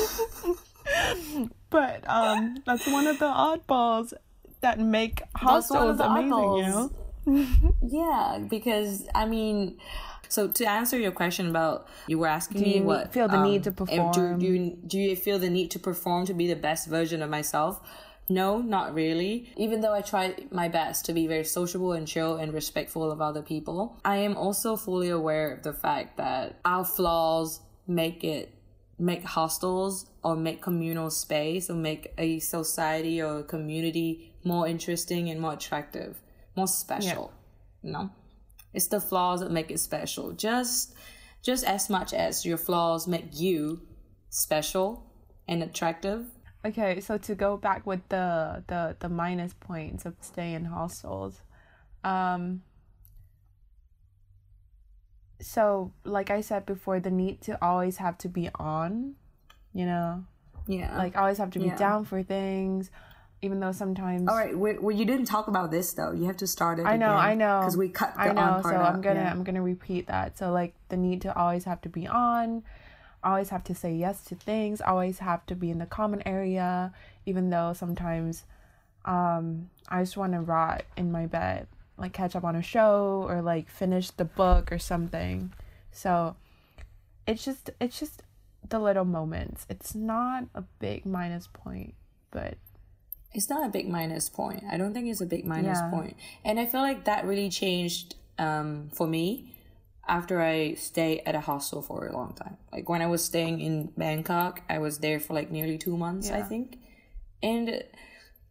but 1.69 2.07
um, 2.07 2.63
that's 2.65 2.87
one 2.87 3.05
of 3.05 3.19
the 3.19 3.25
oddballs 3.25 4.13
that 4.61 4.79
make 4.79 5.23
hostels 5.35 5.99
amazing. 5.99 6.31
oddballs. 6.31 6.57
You 6.57 7.35
know. 7.35 7.47
Yeah, 7.83 8.39
because 8.49 9.07
I 9.13 9.25
mean, 9.25 9.77
so 10.29 10.47
to 10.47 10.65
answer 10.69 10.97
your 10.97 11.11
question 11.11 11.49
about 11.49 11.87
you 12.07 12.17
were 12.17 12.27
asking 12.27 12.61
Do 12.61 12.65
me 12.65 12.77
you 12.77 12.83
what 12.83 13.11
feel 13.11 13.27
the 13.27 13.43
need 13.43 13.65
to 13.65 13.71
perform? 13.73 14.13
Do, 14.13 14.37
do 14.37 14.45
you 14.45 14.77
do 14.87 14.97
you 14.97 15.17
feel 15.17 15.37
the 15.37 15.49
need 15.49 15.69
to 15.71 15.79
perform 15.79 16.25
to 16.27 16.33
be 16.33 16.47
the 16.47 16.55
best 16.55 16.87
version 16.87 17.21
of 17.21 17.29
myself? 17.29 17.81
No, 18.31 18.59
not 18.59 18.93
really. 18.93 19.51
Even 19.57 19.81
though 19.81 19.93
I 19.93 20.01
try 20.01 20.35
my 20.51 20.69
best 20.69 21.05
to 21.05 21.13
be 21.13 21.27
very 21.27 21.43
sociable 21.43 21.91
and 21.91 22.07
chill 22.07 22.37
and 22.37 22.53
respectful 22.53 23.11
of 23.11 23.21
other 23.21 23.41
people, 23.41 23.99
I 24.05 24.17
am 24.17 24.37
also 24.37 24.77
fully 24.77 25.09
aware 25.09 25.51
of 25.51 25.63
the 25.63 25.73
fact 25.73 26.17
that 26.17 26.59
our 26.63 26.85
flaws 26.85 27.59
make 27.87 28.23
it 28.23 28.53
make 28.97 29.23
hostels 29.23 30.05
or 30.23 30.35
make 30.35 30.61
communal 30.61 31.09
space 31.09 31.69
or 31.69 31.73
make 31.73 32.13
a 32.17 32.39
society 32.39 33.21
or 33.21 33.39
a 33.39 33.43
community 33.43 34.31
more 34.43 34.67
interesting 34.67 35.29
and 35.29 35.41
more 35.41 35.53
attractive, 35.53 36.21
more 36.55 36.67
special. 36.67 37.33
You 37.81 37.91
know? 37.91 38.09
It's 38.73 38.87
the 38.87 39.01
flaws 39.01 39.41
that 39.41 39.51
make 39.51 39.71
it 39.71 39.79
special. 39.79 40.31
Just 40.31 40.95
just 41.41 41.65
as 41.65 41.89
much 41.89 42.13
as 42.13 42.45
your 42.45 42.57
flaws 42.57 43.07
make 43.07 43.27
you 43.33 43.81
special 44.29 45.11
and 45.47 45.63
attractive. 45.63 46.27
Okay, 46.63 46.99
so 46.99 47.17
to 47.17 47.33
go 47.35 47.57
back 47.57 47.87
with 47.87 48.07
the 48.09 48.63
the 48.67 48.95
the 48.99 49.09
minus 49.09 49.53
points 49.53 50.05
of 50.05 50.15
staying 50.21 50.55
in 50.55 50.65
hostels, 50.65 51.41
um. 52.03 52.61
So, 55.39 55.91
like 56.03 56.29
I 56.29 56.41
said 56.41 56.67
before, 56.67 56.99
the 56.99 57.09
need 57.09 57.41
to 57.41 57.57
always 57.65 57.97
have 57.97 58.15
to 58.19 58.29
be 58.29 58.49
on, 58.59 59.15
you 59.73 59.85
know, 59.87 60.23
Yeah. 60.67 60.95
like 60.95 61.17
always 61.17 61.39
have 61.39 61.49
to 61.51 61.59
be 61.59 61.65
Yeah. 61.65 61.77
down 61.77 62.05
for 62.05 62.21
things, 62.21 62.91
even 63.41 63.59
though 63.59 63.71
sometimes. 63.71 64.29
all 64.29 64.35
right, 64.35 64.55
we, 64.55 64.77
well, 64.77 64.95
you 64.95 65.03
didn't 65.03 65.25
talk 65.25 65.47
about 65.47 65.71
this 65.71 65.93
though. 65.95 66.11
You 66.11 66.25
have 66.25 66.37
to 66.37 66.47
start 66.47 66.77
it. 66.77 66.85
I 66.85 66.95
know, 66.95 67.15
I 67.15 67.33
know. 67.33 67.61
because 67.61 67.75
we 67.75 67.89
cut 67.89 68.13
the 68.13 68.21
I 68.21 68.33
know, 68.33 68.61
so 68.61 68.69
I'm 68.69 69.01
gonna 69.01 69.21
yeah. 69.21 69.31
I'm 69.31 69.43
gonna 69.43 69.63
repeat 69.63 70.05
that. 70.07 70.37
So 70.37 70.51
like 70.51 70.75
the 70.89 70.97
need 70.97 71.21
to 71.23 71.35
always 71.35 71.63
have 71.63 71.81
to 71.81 71.89
be 71.89 72.05
on, 72.05 72.61
always 73.23 73.49
have 73.49 73.63
to 73.65 73.75
say 73.75 73.93
yes 73.93 74.23
to 74.25 74.35
things, 74.35 74.81
always 74.81 75.19
have 75.19 75.45
to 75.47 75.55
be 75.55 75.69
in 75.69 75.79
the 75.79 75.85
common 75.85 76.25
area, 76.27 76.93
even 77.25 77.49
though 77.49 77.73
sometimes 77.73 78.43
um 79.05 79.69
I 79.89 80.01
just 80.03 80.17
wanna 80.17 80.41
rot 80.41 80.83
in 80.95 81.11
my 81.11 81.25
bed, 81.25 81.67
like 81.97 82.13
catch 82.13 82.35
up 82.35 82.43
on 82.43 82.55
a 82.55 82.61
show 82.61 83.25
or 83.27 83.41
like 83.41 83.69
finish 83.69 84.09
the 84.11 84.25
book 84.25 84.71
or 84.71 84.79
something. 84.79 85.53
So 85.91 86.35
it's 87.27 87.43
just 87.43 87.69
it's 87.79 87.99
just 87.99 88.23
the 88.67 88.79
little 88.79 89.05
moments. 89.05 89.65
It's 89.69 89.93
not 89.95 90.45
a 90.55 90.61
big 90.79 91.05
minus 91.05 91.47
point, 91.47 91.93
but 92.31 92.57
it's 93.33 93.49
not 93.49 93.65
a 93.65 93.69
big 93.69 93.87
minus 93.87 94.29
point. 94.29 94.63
I 94.69 94.77
don't 94.77 94.93
think 94.93 95.07
it's 95.07 95.21
a 95.21 95.25
big 95.25 95.45
minus 95.45 95.79
Yeah. 95.79 95.89
point. 95.89 96.17
And 96.43 96.59
I 96.59 96.65
feel 96.65 96.81
like 96.81 97.05
that 97.05 97.25
really 97.25 97.49
changed 97.49 98.15
um, 98.37 98.89
for 98.93 99.07
me 99.07 99.50
after 100.17 100.41
I 100.41 100.75
stay 100.75 101.11
at 101.25 101.35
a 101.35 101.39
hostel 101.39 101.81
for 101.81 102.05
a 102.05 102.13
long 102.13 102.33
time. 102.33 102.57
Like 102.71 102.87
when 102.89 103.01
I 103.01 103.07
was 103.07 103.23
staying 103.23 103.61
in 103.61 103.91
Bangkok, 103.97 104.61
I 104.69 104.77
was 104.77 104.99
there 104.99 105.19
for 105.19 105.33
like 105.33 105.49
nearly 105.49 105.77
two 105.77 105.97
months, 105.97 106.29
I 106.29 106.39
Yeah. 106.39 106.49
think. 106.51 106.67
And 107.41 107.83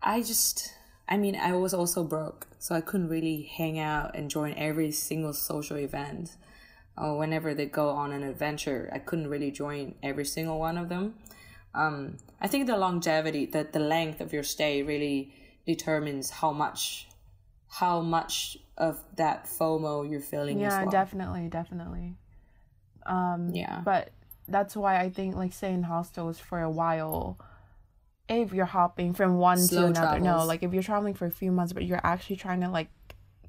I 0.03 0.23
just, 0.23 0.73
I 1.09 1.17
mean, 1.17 1.37
I 1.37 1.53
was 1.53 1.73
also 1.75 2.03
broke, 2.03 2.49
so 2.59 2.75
I 2.75 2.81
couldn't 2.81 3.09
really 3.09 3.43
hang 3.59 3.79
out 3.79 4.17
and 4.17 4.31
join 4.31 4.55
every 4.55 4.91
single 4.91 5.35
social 5.35 5.79
event. 5.79 6.37
Or 6.97 7.17
whenever 7.19 7.55
they 7.55 7.67
go 7.67 7.91
on 7.91 8.13
an 8.13 8.23
adventure, 8.23 8.91
I 8.93 8.99
couldn't 8.99 9.29
really 9.29 9.53
join 9.53 9.95
every 10.03 10.25
single 10.25 10.59
one 10.59 10.77
of 10.79 10.89
them 10.89 11.15
um, 11.75 12.17
I 12.41 12.49
think 12.49 12.67
the 12.67 12.77
longevity, 12.77 13.47
the, 13.47 13.69
the 13.71 13.79
length 13.81 14.21
of 14.21 14.33
your 14.33 14.43
stay 14.43 14.83
really 14.83 15.33
determines 15.67 16.31
how 16.31 16.53
much, 16.53 17.07
how 17.71 18.01
much 18.01 18.59
of 18.77 19.03
that 19.17 19.47
FOMO 19.47 20.09
you're 20.09 20.21
feeling 20.21 20.59
yeah, 20.59 20.83
well. 20.83 20.91
definitely, 20.91 21.49
definitely. 21.49 22.17
Um, 23.07 23.55
Yeah. 23.55 23.81
But 23.85 24.11
that's 24.49 24.77
why 24.77 24.99
I 24.99 25.09
think 25.11 25.37
like 25.37 25.53
staying 25.53 25.85
hostels 25.85 26.41
for 26.41 26.61
a 26.61 26.71
while, 26.71 27.39
if 28.29 28.53
you're 28.53 28.65
hopping 28.67 29.15
from 29.15 29.37
one 29.39 29.59
Slow 29.59 29.93
to 29.93 30.01
another, 30.01 30.19
no, 30.19 30.45
like 30.45 30.63
if 30.65 30.73
you're 30.73 30.83
traveling 30.83 31.15
for 31.15 31.27
a 31.27 31.31
few 31.31 31.53
months, 31.53 31.73
but 31.73 31.85
you're 31.85 32.01
actually 32.03 32.37
trying 32.37 32.61
to 32.63 32.69
like 32.69 32.89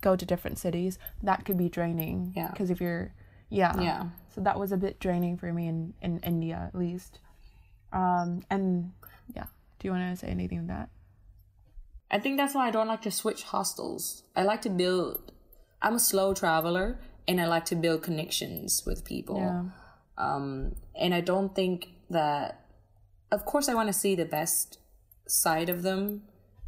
go 0.01 0.15
to 0.15 0.25
different 0.25 0.60
cities, 0.60 0.99
that 1.23 1.43
could 1.43 1.57
be 1.57 1.67
draining. 1.69 2.34
Yeah. 2.36 2.51
Because 2.51 2.69
if 2.69 2.79
you're, 2.79 3.13
yeah, 3.49 3.79
Yeah. 3.81 4.10
So 4.36 4.41
that 4.41 4.60
was 4.60 4.71
a 4.71 4.77
bit 4.77 4.99
draining 4.99 5.38
for 5.38 5.51
me 5.51 5.67
in 5.67 5.93
in 6.01 6.19
India 6.19 6.63
at 6.67 6.77
least. 6.77 7.19
Um, 7.91 8.45
and 8.49 8.93
yeah, 9.36 9.45
do 9.79 9.88
you 9.88 9.91
want 9.91 10.10
to 10.12 10.15
say 10.15 10.31
anything 10.31 10.60
on 10.60 10.67
that? 10.67 10.89
I 12.12 12.19
think 12.19 12.38
that's 12.38 12.54
why 12.54 12.67
I 12.67 12.71
don't 12.71 12.88
like 12.88 13.02
to 13.04 13.12
switch 13.12 13.43
hostels. 13.43 14.24
I 14.36 14.43
like 14.43 14.62
to 14.63 14.69
build, 14.69 15.32
I'm 15.82 15.95
a 15.95 16.00
slow 16.00 16.34
traveler 16.34 17.00
and 17.28 17.39
I 17.39 17.47
like 17.47 17.65
to 17.65 17.76
build 17.76 18.04
connections 18.04 18.84
with 18.86 19.06
people. 19.06 19.38
Yeah. 19.38 19.63
Um, 20.17 20.76
and 20.93 21.13
I 21.13 21.21
don't 21.21 21.56
think 21.56 21.88
that, 22.10 22.65
of 23.32 23.45
course, 23.45 23.69
I 23.69 23.74
want 23.76 23.88
to 23.88 23.93
see 23.93 24.15
the 24.15 24.26
best 24.26 24.78
side 25.26 25.69
of 25.69 25.84
them 25.84 26.24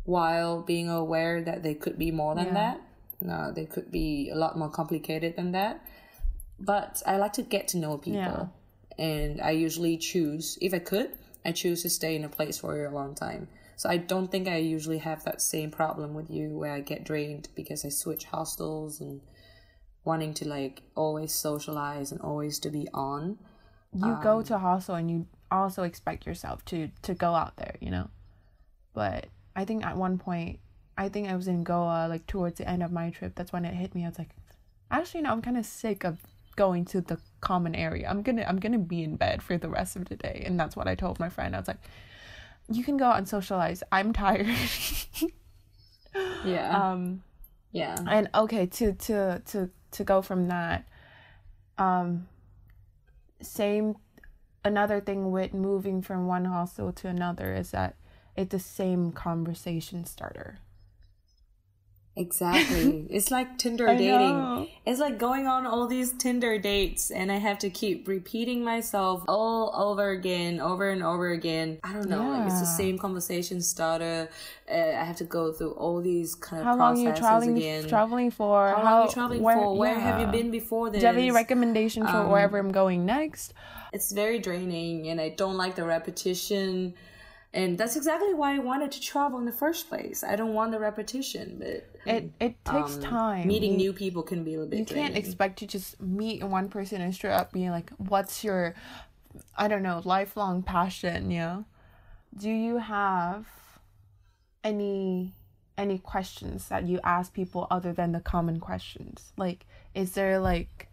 while 0.05 0.61
being 0.61 0.89
aware 0.89 1.41
that 1.43 1.61
they 1.61 1.73
could 1.73 1.97
be 1.99 2.09
more 2.09 2.35
than 2.35 2.47
Yeah. 2.47 2.53
that. 2.53 2.81
No, 3.21 3.51
they 3.53 3.65
could 3.65 3.91
be 3.91 4.29
a 4.29 4.35
lot 4.35 4.57
more 4.57 4.69
complicated 4.69 5.35
than 5.35 5.51
that. 5.51 5.85
But 6.59 7.03
I 7.05 7.17
like 7.17 7.33
to 7.33 7.41
get 7.41 7.67
to 7.69 7.77
know 7.77 7.97
people. 7.97 8.19
Yeah. 8.19 8.45
And 8.97 9.41
I 9.41 9.51
usually 9.51 9.97
choose, 9.97 10.57
if 10.61 10.73
I 10.73 10.79
could, 10.79 11.17
I 11.43 11.51
choose 11.51 11.81
to 11.81 11.89
stay 11.89 12.15
in 12.15 12.23
a 12.23 12.29
place 12.29 12.59
for 12.59 12.85
a 12.85 12.91
long 12.91 13.15
time. 13.15 13.49
So 13.75 13.89
I 13.89 13.97
don't 13.97 14.29
think 14.31 14.47
I 14.47 14.57
usually 14.57 14.99
have 14.99 15.23
that 15.23 15.41
same 15.41 15.71
problem 15.71 16.13
with 16.13 16.29
you 16.29 16.57
where 16.57 16.73
I 16.73 16.79
get 16.81 17.03
drained 17.03 17.49
because 17.55 17.83
I 17.85 17.89
switch 17.89 18.25
hostels 18.25 19.01
and 19.01 19.21
wanting 20.05 20.33
to 20.35 20.47
like 20.47 20.81
always 20.95 21.33
socialize 21.33 22.11
and 22.11 22.21
always 22.21 22.59
to 22.59 22.69
be 22.69 22.87
on. 22.93 23.37
you 23.93 24.17
go 24.23 24.37
Um, 24.39 24.43
to 24.45 24.57
hostel 24.57 24.95
and 24.95 25.09
you 25.09 25.27
also 25.51 25.83
expect 25.83 26.25
yourself 26.25 26.65
to 26.65 26.89
to 27.03 27.13
go 27.13 27.35
out 27.35 27.55
there 27.57 27.75
you 27.79 27.91
know? 27.91 28.09
But 28.93 29.27
i 29.55 29.65
think 29.65 29.85
at 29.85 29.95
one 29.97 30.17
point 30.17 30.59
i 30.97 31.07
think 31.09 31.29
i 31.29 31.35
was 31.35 31.47
in 31.47 31.63
goa 31.63 32.07
like 32.09 32.25
towards 32.25 32.57
the 32.57 32.67
end 32.67 32.81
of 32.83 32.91
my 32.91 33.09
trip. 33.11 33.33
That's 33.35 33.53
when 33.53 33.65
it 33.65 33.73
hit 33.75 33.93
me. 33.95 34.03
I 34.05 34.09
was 34.09 34.17
like 34.19 34.31
actually 34.91 35.21
no 35.21 35.31
i'm 35.31 35.41
kind 35.41 35.57
of 35.57 35.65
sick 35.65 36.03
of 36.03 36.17
going 36.55 36.85
to 36.85 37.01
the 37.01 37.17
common 37.41 37.73
area. 37.75 38.07
I'm 38.09 38.21
gonna 38.23 38.45
i'm 38.49 38.59
gonna 38.59 38.79
be 38.79 39.03
in 39.03 39.15
bed 39.15 39.41
for 39.41 39.57
the 39.57 39.69
rest 39.69 39.95
of 39.95 40.05
the 40.09 40.15
day. 40.15 40.43
And 40.45 40.59
that's 40.59 40.75
what 40.75 40.87
i 40.87 40.95
told 40.95 41.19
my 41.19 41.29
friend. 41.29 41.55
I 41.55 41.59
was 41.59 41.67
like 41.67 41.83
you 42.69 42.83
can 42.83 42.97
go 42.97 43.05
out 43.05 43.17
and 43.17 43.27
socialize 43.27 43.83
i'm 43.91 44.13
tired 44.13 44.47
Yeah. 46.45 46.69
um 46.93 47.23
yeah. 47.71 47.97
and 48.07 48.29
okay 48.35 48.65
to 48.67 48.93
to 48.93 49.41
to 49.47 49.69
to 49.91 50.03
go 50.03 50.21
from 50.21 50.47
that 50.47 50.87
um 51.77 52.27
same 53.41 53.95
another 54.63 55.01
thing 55.01 55.31
with 55.31 55.53
moving 55.53 56.01
from 56.01 56.27
one 56.27 56.45
hostel 56.45 56.91
to 56.93 57.07
another 57.07 57.53
is 57.53 57.71
that 57.71 57.95
it's 58.35 58.51
the 58.51 58.59
same 58.59 59.11
conversation 59.11 60.05
starter 60.05 60.59
Exactly. 62.15 63.07
it's 63.09 63.31
like 63.31 63.57
Tinder 63.57 63.87
dating. 63.87 64.07
know. 64.07 64.67
It's 64.85 64.99
like 64.99 65.17
going 65.17 65.47
on 65.47 65.65
all 65.65 65.87
these 65.87 66.11
Tinder 66.13 66.59
dates 66.59 67.09
and 67.09 67.31
I 67.31 67.37
have 67.37 67.57
to 67.59 67.69
keep 67.69 68.07
repeating 68.07 68.63
myself 68.63 69.23
all 69.27 69.73
over 69.75 70.11
again, 70.11 70.59
over 70.59 70.89
and 70.89 71.03
over 71.03 71.31
again. 71.31 71.79
I 71.83 71.93
don't 71.93 72.09
know. 72.09 72.29
Like 72.29 72.47
it's 72.47 72.59
the 72.59 72.65
same 72.65 72.97
conversation 72.99 73.61
starter. 73.61 74.29
Uh, 74.69 74.75
I 74.75 75.03
have 75.03 75.17
to 75.17 75.23
go 75.23 75.51
through 75.51 75.71
all 75.71 76.01
these 76.01 76.35
kind 76.35 76.61
of 76.61 76.65
how 76.67 76.77
long 76.77 76.97
you 76.97 77.11
traveling 77.13 77.57
again. 77.57 77.87
traveling 77.87 78.29
for 78.31 78.69
How 78.69 78.83
long 78.83 78.93
are 78.93 79.05
you 79.05 79.11
traveling 79.11 79.39
for? 79.39 79.77
Where 79.77 79.99
have 79.99 80.21
you 80.21 80.27
been 80.27 80.51
before 80.51 80.89
this? 80.89 80.99
do 80.99 81.05
you 81.05 81.07
have 81.07 81.17
any 81.17 81.31
recommendation 81.31 82.05
for 82.05 82.17
Um, 82.17 82.29
wherever 82.29 82.57
i'm 82.57 82.71
going 82.71 83.05
next 83.05 83.53
it's 83.93 84.11
very 84.11 84.39
draining 84.39 85.07
and 85.09 85.21
I 85.21 85.29
don't 85.29 85.55
like 85.55 85.75
the 85.75 85.85
repetition. 85.85 86.95
And 87.53 87.77
that's 87.77 87.95
exactly 87.95 88.33
why 88.33 88.55
I 88.55 88.59
wanted 88.59 88.91
to 88.93 89.01
travel 89.01 89.37
in 89.37 89.45
the 89.45 89.51
first 89.51 89.87
place. 89.87 90.23
I 90.23 90.35
don't 90.35 90.53
want 90.53 90.71
the 90.71 90.79
repetition, 90.79 91.57
but 91.59 91.93
it 92.05 92.31
it 92.39 92.65
takes 92.65 92.95
um, 92.95 93.01
time. 93.01 93.47
meeting 93.47 93.77
new 93.77 93.93
people 93.93 94.23
can 94.23 94.43
be 94.43 94.53
a 94.55 94.57
little 94.57 94.69
bit 94.69 94.79
you 94.79 94.85
can't 94.85 95.15
expect 95.15 95.59
to 95.59 95.67
just 95.67 96.01
meet 96.01 96.43
one 96.43 96.67
person 96.67 97.01
and 97.01 97.13
straight 97.13 97.31
up 97.31 97.53
being 97.53 97.69
like 97.69 97.91
what's 97.91 98.43
your 98.43 98.75
i 99.57 99.67
don't 99.67 99.83
know 99.83 100.01
lifelong 100.03 100.61
passion 100.61 101.31
you 101.31 101.39
know? 101.39 101.65
Do 102.37 102.49
you 102.49 102.79
have 102.79 103.45
any 104.63 105.33
any 105.77 105.99
questions 105.99 106.67
that 106.69 106.85
you 106.87 106.99
ask 107.03 107.33
people 107.33 107.67
other 107.69 107.93
than 107.93 108.11
the 108.11 108.19
common 108.19 108.59
questions? 108.59 109.33
Like 109.37 109.65
is 109.93 110.13
there 110.13 110.39
like 110.39 110.89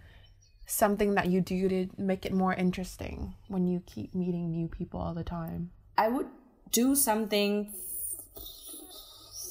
something 0.67 1.15
that 1.15 1.29
you 1.29 1.41
do 1.41 1.69
to 1.69 1.89
make 1.97 2.27
it 2.27 2.33
more 2.33 2.53
interesting 2.55 3.35
when 3.49 3.67
you 3.67 3.83
keep 3.87 4.15
meeting 4.15 4.51
new 4.51 4.69
people 4.69 5.01
all 5.01 5.15
the 5.15 5.25
time? 5.25 5.71
I 5.97 6.09
would 6.09 6.27
do 6.73 6.95
something 6.95 7.73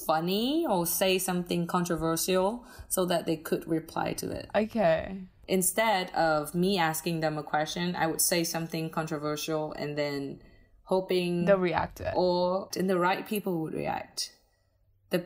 funny 0.06 0.66
or 0.68 0.86
say 0.86 1.18
something 1.18 1.66
controversial 1.66 2.64
so 2.88 3.04
that 3.04 3.26
they 3.26 3.36
could 3.36 3.66
reply 3.68 4.12
to 4.14 4.30
it. 4.30 4.48
Okay. 4.54 5.18
Instead 5.46 6.10
of 6.14 6.54
me 6.54 6.78
asking 6.78 7.20
them 7.20 7.38
a 7.38 7.42
question, 7.42 7.94
I 7.96 8.06
would 8.06 8.20
say 8.20 8.44
something 8.44 8.90
controversial 8.90 9.72
and 9.74 9.96
then 9.96 10.40
hoping 10.84 11.44
They'll 11.44 11.58
react 11.58 11.98
to 11.98 12.08
it. 12.08 12.14
or 12.16 12.68
and 12.76 12.88
the 12.90 12.98
right 12.98 13.26
people 13.26 13.60
would 13.62 13.74
react. 13.74 14.32
The 15.10 15.24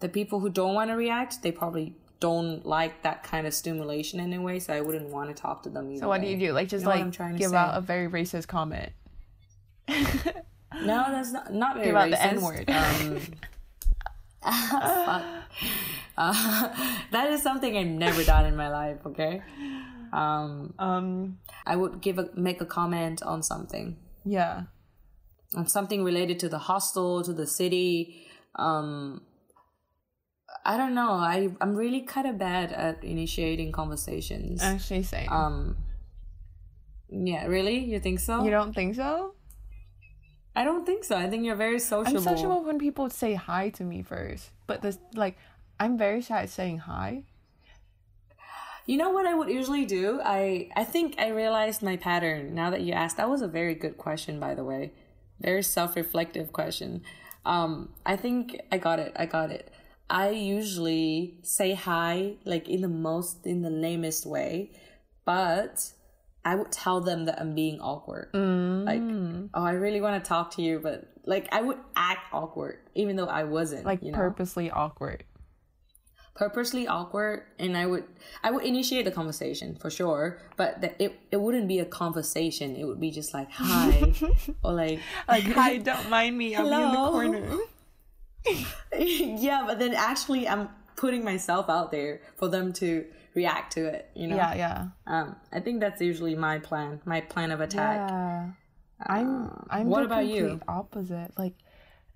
the 0.00 0.08
people 0.08 0.40
who 0.40 0.48
don't 0.48 0.74
want 0.74 0.90
to 0.90 0.96
react, 0.96 1.42
they 1.42 1.52
probably 1.52 1.94
don't 2.20 2.64
like 2.66 3.02
that 3.02 3.22
kind 3.22 3.46
of 3.46 3.54
stimulation 3.54 4.20
anyway, 4.20 4.58
so 4.58 4.72
I 4.74 4.80
wouldn't 4.80 5.08
want 5.08 5.34
to 5.34 5.40
talk 5.40 5.62
to 5.64 5.68
them 5.70 5.90
either. 5.90 6.00
so 6.00 6.08
what 6.08 6.20
do 6.20 6.26
you 6.26 6.36
do? 6.36 6.52
Like 6.52 6.68
just 6.68 6.84
know 6.84 6.90
what 6.90 6.98
I'm 6.98 7.32
like 7.32 7.38
give 7.38 7.54
out 7.54 7.76
a 7.76 7.80
very 7.80 8.08
racist 8.08 8.46
comment. 8.46 8.92
No, 10.82 11.04
that's 11.10 11.32
not 11.32 11.52
not 11.52 11.74
very 11.76 11.86
Give 11.88 11.96
out 11.96 12.10
the. 12.10 12.22
N-word. 12.22 12.70
Um. 12.70 13.20
Uh, 16.20 16.68
that 17.12 17.30
is 17.30 17.42
something 17.42 17.76
I've 17.76 17.86
never 17.86 18.22
done 18.24 18.44
in 18.44 18.54
my 18.54 18.68
life. 18.68 18.98
Okay, 19.06 19.42
um, 20.12 20.74
Um 20.78 21.38
I 21.64 21.76
would 21.76 22.02
give 22.02 22.18
a 22.18 22.28
make 22.34 22.60
a 22.60 22.66
comment 22.66 23.22
on 23.22 23.42
something 23.42 23.96
yeah. 24.24 24.64
on 25.54 25.66
something 25.66 26.04
related 26.04 26.38
to 26.40 26.48
the 26.48 26.58
hostel 26.58 27.22
to 27.22 27.32
the 27.32 27.46
city. 27.46 28.26
Um, 28.56 29.22
I 30.64 30.76
don't 30.76 30.94
know. 30.94 31.12
I 31.12 31.50
I'm 31.60 31.74
really 31.74 32.02
kind 32.02 32.26
of 32.26 32.36
bad 32.36 32.72
at 32.72 33.02
initiating 33.02 33.72
conversations. 33.72 34.62
Actually 34.62 35.04
same. 35.04 35.28
Um, 35.30 35.76
yeah, 37.08 37.46
really? 37.46 37.78
You 37.78 37.98
think 37.98 38.20
so? 38.20 38.44
you 38.44 38.50
don't 38.50 38.74
think 38.74 38.94
so? 38.94 39.34
I 40.54 40.64
don't 40.64 40.84
think 40.84 41.04
so. 41.04 41.16
I 41.16 41.28
think 41.28 41.44
you're 41.44 41.54
very 41.54 41.78
sociable. 41.78 42.18
I'm 42.18 42.24
sociable 42.24 42.64
when 42.64 42.78
people 42.78 43.08
say 43.10 43.34
hi 43.34 43.70
to 43.70 43.84
me 43.84 44.02
first. 44.02 44.50
But 44.66 44.82
this 44.82 44.98
like 45.14 45.36
I'm 45.78 45.96
very 45.96 46.20
shy 46.22 46.42
at 46.42 46.50
saying 46.50 46.78
hi. 46.78 47.24
You 48.86 48.96
know 48.96 49.10
what 49.10 49.26
I 49.26 49.34
would 49.34 49.48
usually 49.48 49.84
do? 49.86 50.20
I 50.24 50.68
I 50.74 50.84
think 50.84 51.14
I 51.18 51.28
realized 51.28 51.82
my 51.82 51.96
pattern 51.96 52.54
now 52.54 52.70
that 52.70 52.80
you 52.80 52.92
asked. 52.92 53.16
That 53.18 53.30
was 53.30 53.42
a 53.42 53.48
very 53.48 53.74
good 53.74 53.96
question, 53.96 54.40
by 54.40 54.54
the 54.54 54.64
way. 54.64 54.92
Very 55.40 55.62
self-reflective 55.62 56.52
question. 56.52 57.02
Um, 57.46 57.90
I 58.04 58.16
think 58.16 58.60
I 58.72 58.78
got 58.78 58.98
it. 58.98 59.12
I 59.16 59.26
got 59.26 59.50
it. 59.50 59.72
I 60.10 60.30
usually 60.30 61.38
say 61.42 61.74
hi 61.74 62.34
like 62.44 62.68
in 62.68 62.80
the 62.80 62.88
most 62.88 63.46
in 63.46 63.62
the 63.62 63.70
lamest 63.70 64.26
way, 64.26 64.72
but 65.24 65.92
I 66.44 66.54
would 66.54 66.72
tell 66.72 67.00
them 67.00 67.26
that 67.26 67.40
I'm 67.40 67.54
being 67.54 67.80
awkward. 67.80 68.30
Like, 68.32 69.00
mm. 69.00 69.50
oh, 69.52 69.62
I 69.62 69.72
really 69.72 70.00
want 70.00 70.22
to 70.22 70.28
talk 70.28 70.52
to 70.52 70.62
you, 70.62 70.78
but 70.78 71.10
like 71.24 71.48
I 71.52 71.60
would 71.62 71.78
act 71.96 72.32
awkward 72.32 72.78
even 72.94 73.16
though 73.16 73.26
I 73.26 73.44
wasn't. 73.44 73.84
Like 73.84 74.02
you 74.02 74.12
know? 74.12 74.18
purposely 74.18 74.70
awkward. 74.70 75.24
purposely 76.34 76.86
awkward 76.88 77.42
and 77.58 77.76
i 77.76 77.84
would 77.84 78.04
i 78.42 78.50
would 78.50 78.64
initiate 78.64 79.04
the 79.04 79.10
conversation 79.10 79.74
for 79.74 79.90
sure 79.90 80.40
but 80.56 80.80
the, 80.80 81.02
it, 81.02 81.20
it 81.30 81.36
wouldn't 81.36 81.68
be 81.68 81.80
a 81.80 81.84
conversation 81.84 82.76
it 82.76 82.84
would 82.84 83.00
be 83.00 83.10
just 83.10 83.34
like 83.34 83.50
hi 83.50 84.12
or 84.64 84.72
like 84.72 85.00
Like 85.28 85.42
hi, 85.58 85.76
don't 85.76 86.08
mind 86.08 86.38
me. 86.38 86.56
I'm 86.56 86.64
in 86.64 86.70
the 86.70 87.10
corner. 87.10 87.58
yeah 88.98 89.64
but 89.66 89.78
then 89.78 89.92
actually 89.92 90.48
i'm 90.48 90.70
putting 91.00 91.24
myself 91.24 91.68
out 91.76 91.90
there 91.90 92.20
for 92.36 92.48
them 92.48 92.72
to 92.80 93.06
react 93.34 93.72
to 93.72 93.86
it 93.86 94.10
you 94.14 94.26
know 94.28 94.36
Yeah, 94.36 94.54
yeah. 94.54 94.78
um 95.06 95.36
i 95.52 95.60
think 95.60 95.80
that's 95.80 96.00
usually 96.00 96.34
my 96.34 96.58
plan 96.58 97.00
my 97.04 97.20
plan 97.32 97.50
of 97.50 97.60
attack 97.60 97.98
Yeah. 98.10 98.50
I'm 99.06 99.64
I'm 99.70 99.86
what 99.88 100.00
the 100.00 100.06
about 100.10 100.26
you? 100.26 100.60
opposite. 100.68 101.30
Like 101.38 101.54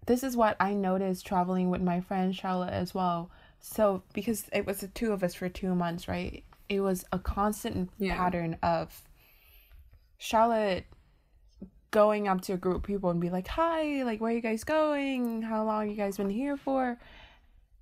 this 0.05 0.23
is 0.23 0.37
what 0.37 0.55
I 0.61 0.75
noticed 0.75 1.25
traveling 1.27 1.70
with 1.70 1.81
my 1.81 2.03
friend 2.03 2.37
Charlotte 2.37 2.75
as 2.75 2.92
well. 2.92 3.31
So 3.59 4.03
because 4.12 4.40
it 4.53 4.66
was 4.66 4.81
the 4.81 4.88
two 4.88 5.11
of 5.14 5.23
us 5.25 5.33
for 5.33 5.49
two 5.49 5.75
months, 5.75 6.09
right? 6.09 6.44
It 6.68 6.81
was 6.81 7.07
a 7.11 7.18
constant 7.18 7.88
Yeah. 7.97 8.16
pattern 8.18 8.59
of 8.62 9.03
Charlotte 10.18 10.85
going 11.90 12.29
up 12.29 12.40
to 12.42 12.53
a 12.53 12.57
group 12.59 12.77
of 12.77 12.83
people 12.83 13.09
and 13.09 13.18
be 13.20 13.31
like, 13.31 13.49
Hi, 13.49 14.03
like 14.03 14.20
where 14.20 14.31
are 14.31 14.35
you 14.35 14.42
guys 14.42 14.64
going? 14.64 15.40
How 15.40 15.64
long 15.64 15.88
you 15.88 15.97
guys 15.97 16.18
been 16.18 16.29
here 16.29 16.59
for? 16.59 16.99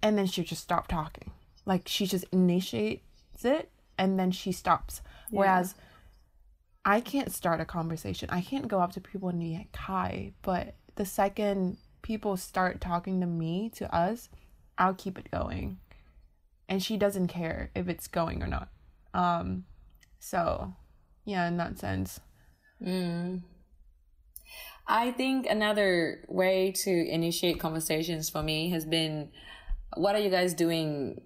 And 0.03 0.19
then 0.19 0.27
she 0.27 0.43
just 0.43 0.62
stop 0.62 0.88
talking. 0.88 1.31
Like 1.65 1.87
she 1.87 2.07
just 2.07 2.25
initiates 2.33 3.03
it 3.45 3.71
and 3.97 4.19
then 4.19 4.31
she 4.31 4.53
stops. 4.53 5.01
Whereas 5.31 5.75
I 6.85 7.01
can't 7.01 7.33
start 7.33 7.61
a 7.61 7.65
conversation. 7.65 8.29
I 8.31 8.41
can't 8.41 8.69
go 8.69 8.81
up 8.81 8.93
to 8.93 9.01
people 9.01 9.29
and 9.29 9.41
be 9.41 9.55
like, 9.55 9.75
hi. 9.77 10.33
But 10.43 10.75
the 10.97 11.07
second 11.07 11.79
people 12.03 12.37
start 12.37 12.81
talking 12.81 13.21
to 13.21 13.27
me, 13.27 13.71
to 13.77 13.95
us, 13.95 14.29
I'll 14.77 14.95
keep 14.95 15.19
it 15.19 15.31
going. 15.31 15.79
And 16.69 16.83
she 16.83 16.97
doesn't 16.97 17.29
care 17.29 17.71
if 17.75 17.88
it's 17.88 18.09
going 18.09 18.43
or 18.43 18.49
not. 18.49 18.69
Um, 19.15 19.65
so 20.19 20.75
yeah, 21.25 21.47
in 21.47 21.57
that 21.59 21.79
sense. 21.79 22.21
I 24.87 25.12
think 25.12 25.47
another 25.47 26.25
way 26.29 26.73
to 26.83 26.91
initiate 26.91 27.61
conversations 27.61 28.29
for 28.29 28.43
me 28.43 28.71
has 28.71 28.85
been 28.85 29.31
what 29.96 30.14
are 30.14 30.20
you 30.20 30.31
guys 30.31 30.55
doing 30.55 31.20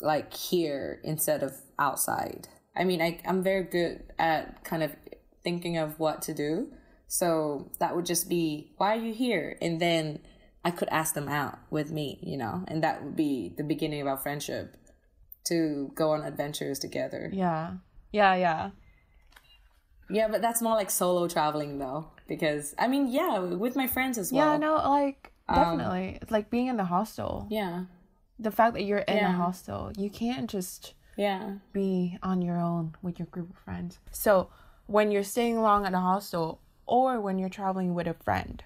like 0.00 0.32
here 0.34 1.00
instead 1.04 1.42
of 1.42 1.54
outside? 1.78 2.48
I 2.76 2.84
mean, 2.84 3.02
I, 3.02 3.20
I'm 3.26 3.42
very 3.42 3.64
good 3.64 4.04
at 4.18 4.64
kind 4.64 4.82
of 4.82 4.94
thinking 5.42 5.76
of 5.76 5.98
what 5.98 6.22
to 6.22 6.34
do. 6.34 6.72
So 7.06 7.70
that 7.80 7.96
would 7.96 8.06
just 8.06 8.28
be, 8.28 8.72
why 8.76 8.96
are 8.96 9.00
you 9.00 9.14
here? 9.14 9.56
And 9.62 9.80
then 9.80 10.20
I 10.64 10.70
could 10.70 10.88
ask 10.90 11.14
them 11.14 11.28
out 11.28 11.58
with 11.70 11.90
me, 11.90 12.18
you 12.22 12.36
know, 12.36 12.64
and 12.68 12.82
that 12.82 13.02
would 13.02 13.16
be 13.16 13.54
the 13.56 13.64
beginning 13.64 14.00
of 14.00 14.06
our 14.06 14.18
friendship 14.18 14.76
to 15.44 15.90
go 15.94 16.10
on 16.10 16.22
adventures 16.22 16.78
together. 16.78 17.30
Yeah. 17.32 17.74
Yeah, 18.12 18.34
yeah. 18.34 18.70
Yeah, 20.10 20.28
but 20.28 20.42
that's 20.42 20.62
more 20.62 20.74
like 20.74 20.90
solo 20.90 21.28
traveling 21.28 21.78
though, 21.78 22.10
because 22.26 22.74
I 22.78 22.88
mean, 22.88 23.08
yeah, 23.08 23.38
with 23.38 23.76
my 23.76 23.86
friends 23.86 24.18
as 24.18 24.32
well. 24.32 24.52
Yeah, 24.52 24.58
no, 24.58 24.74
like 24.76 25.32
definitely. 25.54 26.18
It's 26.20 26.30
like 26.30 26.50
being 26.50 26.66
in 26.66 26.76
the 26.76 26.84
hostel. 26.84 27.46
Yeah, 27.50 27.84
The 28.38 28.50
fact 28.50 28.74
that 28.74 28.82
you're 28.82 28.98
in 28.98 29.18
a 29.24 29.32
hostel, 29.32 29.92
you 29.96 30.10
can't 30.10 30.48
just 30.48 30.94
yeah, 31.16 31.54
be 31.72 32.18
on 32.22 32.42
your 32.42 32.58
own 32.58 32.94
with 33.02 33.18
your 33.18 33.26
group 33.26 33.50
of 33.50 33.56
friends. 33.56 33.98
So 34.12 34.50
when 34.86 35.10
you're 35.10 35.24
staying 35.24 35.60
long 35.60 35.84
at 35.84 35.94
a 35.94 35.98
hostel 35.98 36.60
or 36.86 37.20
when 37.20 37.38
you're 37.38 37.48
traveling 37.48 37.94
with 37.94 38.06
a 38.06 38.14
friend, 38.14 38.62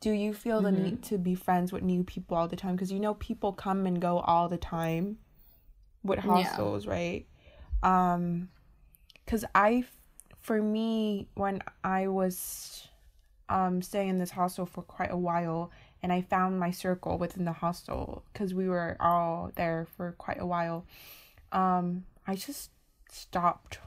do 0.00 0.10
you 0.10 0.34
feel 0.34 0.60
the 0.60 0.70
need 0.72 1.02
to 1.04 1.16
be 1.18 1.34
friends 1.34 1.72
with 1.72 1.82
new 1.82 2.04
people 2.04 2.36
all 2.36 2.48
the 2.48 2.56
time? 2.56 2.74
Because 2.76 2.92
you 2.92 3.00
know 3.00 3.14
people 3.14 3.52
come 3.52 3.86
and 3.86 4.00
go 4.00 4.18
all 4.18 4.48
the 4.48 4.58
time 4.58 5.16
with 6.02 6.18
hostels, 6.18 6.86
right? 6.86 7.26
Um, 7.82 8.50
because 9.24 9.44
I, 9.54 9.84
for 10.40 10.60
me, 10.60 11.28
when 11.34 11.62
I 11.82 12.08
was 12.08 12.86
um 13.48 13.82
staying 13.82 14.08
in 14.08 14.18
this 14.18 14.30
hostel 14.30 14.66
for 14.66 14.82
quite 14.82 15.10
a 15.10 15.16
while 15.16 15.70
and 16.02 16.12
I 16.12 16.22
found 16.22 16.58
my 16.58 16.70
circle 16.70 17.18
within 17.18 17.44
the 17.44 17.52
hostel 17.52 18.24
because 18.32 18.54
we 18.54 18.68
were 18.68 18.96
all 19.00 19.50
there 19.56 19.86
for 19.96 20.12
quite 20.12 20.40
a 20.40 20.46
while 20.46 20.86
um 21.52 22.04
I 22.26 22.34
just 22.34 22.70
stopped 23.10 23.78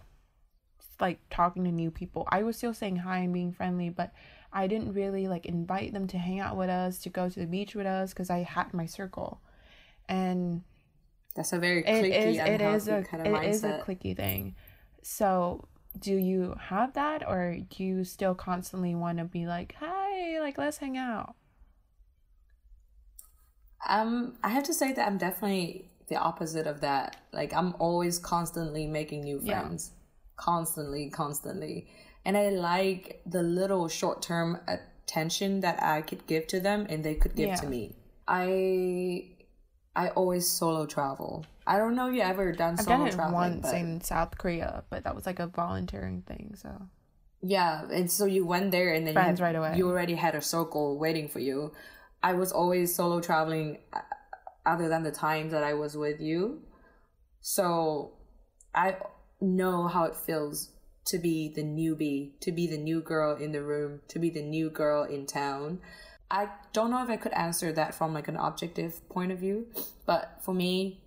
like 1.00 1.20
talking 1.30 1.63
to 1.63 1.72
new 1.72 1.91
people. 1.91 2.28
I 2.30 2.43
was 2.43 2.58
still 2.58 2.74
saying 2.74 2.98
hi 2.98 3.20
and 3.20 3.34
being 3.34 3.52
friendly, 3.52 3.89
but 3.89 4.13
I 4.52 4.67
didn't 4.67 4.93
really 4.93 5.28
like 5.28 5.46
invite 5.46 5.93
them 5.93 6.08
to 6.08 6.17
hang 6.17 6.39
out 6.39 6.58
with 6.58 6.70
us, 6.70 7.00
to 7.00 7.10
go 7.10 7.30
to 7.30 7.39
the 7.39 7.46
beach 7.46 7.76
with 7.76 7.86
us 7.86 8.13
because 8.13 8.30
I 8.30 8.39
had 8.39 8.74
my 8.74 8.86
circle. 8.86 9.41
And 10.10 10.63
that's 11.36 11.54
a 11.54 11.60
very 11.60 11.86
it 11.86 11.86
cliquey, 11.86 12.30
is 12.30 12.38
it 12.38 12.62
is 12.62 12.88
a 12.88 13.04
kind 13.04 13.28
of 13.28 13.34
mindset. 13.34 13.43
it 13.43 13.50
is 13.50 13.63
a 13.63 13.84
cliquey 13.86 14.15
thing. 14.15 14.56
So 15.04 15.67
do 15.99 16.15
you 16.15 16.55
have 16.60 16.93
that 16.93 17.27
or 17.27 17.57
do 17.69 17.83
you 17.83 18.03
still 18.03 18.36
constantly 18.36 18.95
want 18.95 19.17
to 19.19 19.25
be 19.25 19.45
like, 19.45 19.75
"Hi, 19.79 20.39
like 20.39 20.57
let's 20.57 20.77
hang 20.77 20.97
out." 20.97 21.36
Um, 23.88 24.38
I 24.43 24.49
have 24.49 24.63
to 24.63 24.73
say 24.73 24.91
that 24.93 25.07
I'm 25.07 25.17
definitely 25.17 25.89
the 26.10 26.15
opposite 26.15 26.67
of 26.67 26.81
that. 26.81 27.17
Like 27.31 27.53
I'm 27.53 27.75
always 27.79 28.19
constantly 28.19 28.88
making 28.88 29.21
new 29.21 29.39
Yeah. 29.39 29.60
friends, 29.62 29.91
constantly, 30.36 31.10
constantly, 31.10 31.88
and 32.25 32.38
I 32.38 32.49
like 32.49 33.21
the 33.25 33.43
little 33.43 33.88
short 33.88 34.21
term 34.21 34.60
attention 34.67 35.62
that 35.62 35.81
I 35.81 36.01
could 36.01 36.27
give 36.27 36.47
to 36.47 36.60
them 36.60 36.86
and 36.89 37.03
they 37.03 37.15
could 37.15 37.36
give 37.36 37.53
to 37.55 37.67
me. 37.67 37.95
I 38.27 39.36
I 39.95 40.10
always 40.10 40.47
solo 40.47 40.86
travel. 40.86 41.45
I 41.67 41.77
don't 41.77 41.95
know 41.95 42.08
if 42.08 42.15
you 42.15 42.21
ever 42.21 42.53
done 42.53 42.75
I've 42.80 42.86
solo 42.86 42.97
done 42.97 43.08
it 43.08 43.13
traveling, 43.13 43.34
once 43.34 43.62
but 43.63 43.75
in 43.75 44.01
South 44.01 44.38
Korea, 44.38 44.84
but 44.89 45.03
that 45.03 45.13
was 45.13 45.25
like 45.25 45.39
a 45.39 45.47
volunteering 45.47 46.21
thing, 46.21 46.56
so 46.56 46.69
Yeah, 47.41 47.86
and 47.91 48.10
so 48.10 48.25
you 48.25 48.45
went 48.47 48.71
there 48.71 48.93
and 48.93 49.06
then 49.06 49.13
Friends 49.13 49.39
you, 49.39 49.45
right 49.45 49.56
away. 49.56 49.73
you 49.75 49.88
already 49.88 50.15
had 50.15 50.34
a 50.34 50.41
circle 50.41 50.97
waiting 50.97 51.27
for 51.27 51.39
you. 51.39 51.73
I 52.23 52.34
was 52.34 52.51
always 52.53 52.95
solo 52.95 53.19
traveling 53.19 53.80
uh, 53.93 53.99
other 54.65 54.88
than 54.88 55.03
the 55.03 55.12
times 55.12 55.51
that 55.51 55.63
I 55.63 55.73
was 55.73 55.95
with 55.97 56.21
you. 56.21 56.63
So 57.41 58.13
I 58.73 58.97
know 59.41 59.88
how 59.88 60.06
it 60.06 60.15
feels 60.15 60.71
to 61.08 61.19
be 61.19 61.49
the 61.53 61.63
newbie, 61.63 62.39
to 62.41 62.51
be 62.51 62.67
the 62.67 62.77
new 62.77 63.01
girl 63.01 63.36
in 63.36 63.51
the 63.51 63.62
room, 63.62 64.01
to 64.10 64.19
be 64.19 64.30
the 64.30 64.41
new 64.41 64.69
girl 64.69 65.03
in 65.03 65.25
town. 65.25 65.80
I 66.30 66.49
don't 66.73 66.91
know 66.91 67.03
if 67.03 67.10
I 67.10 67.15
could 67.17 67.32
answer 67.34 67.71
that 67.73 67.95
from 67.95 68.13
like 68.13 68.27
an 68.27 68.36
objective 68.36 69.08
point 69.10 69.32
of 69.32 69.39
view, 69.39 69.67
but 70.06 70.39
for 70.41 70.53
me, 70.53 71.01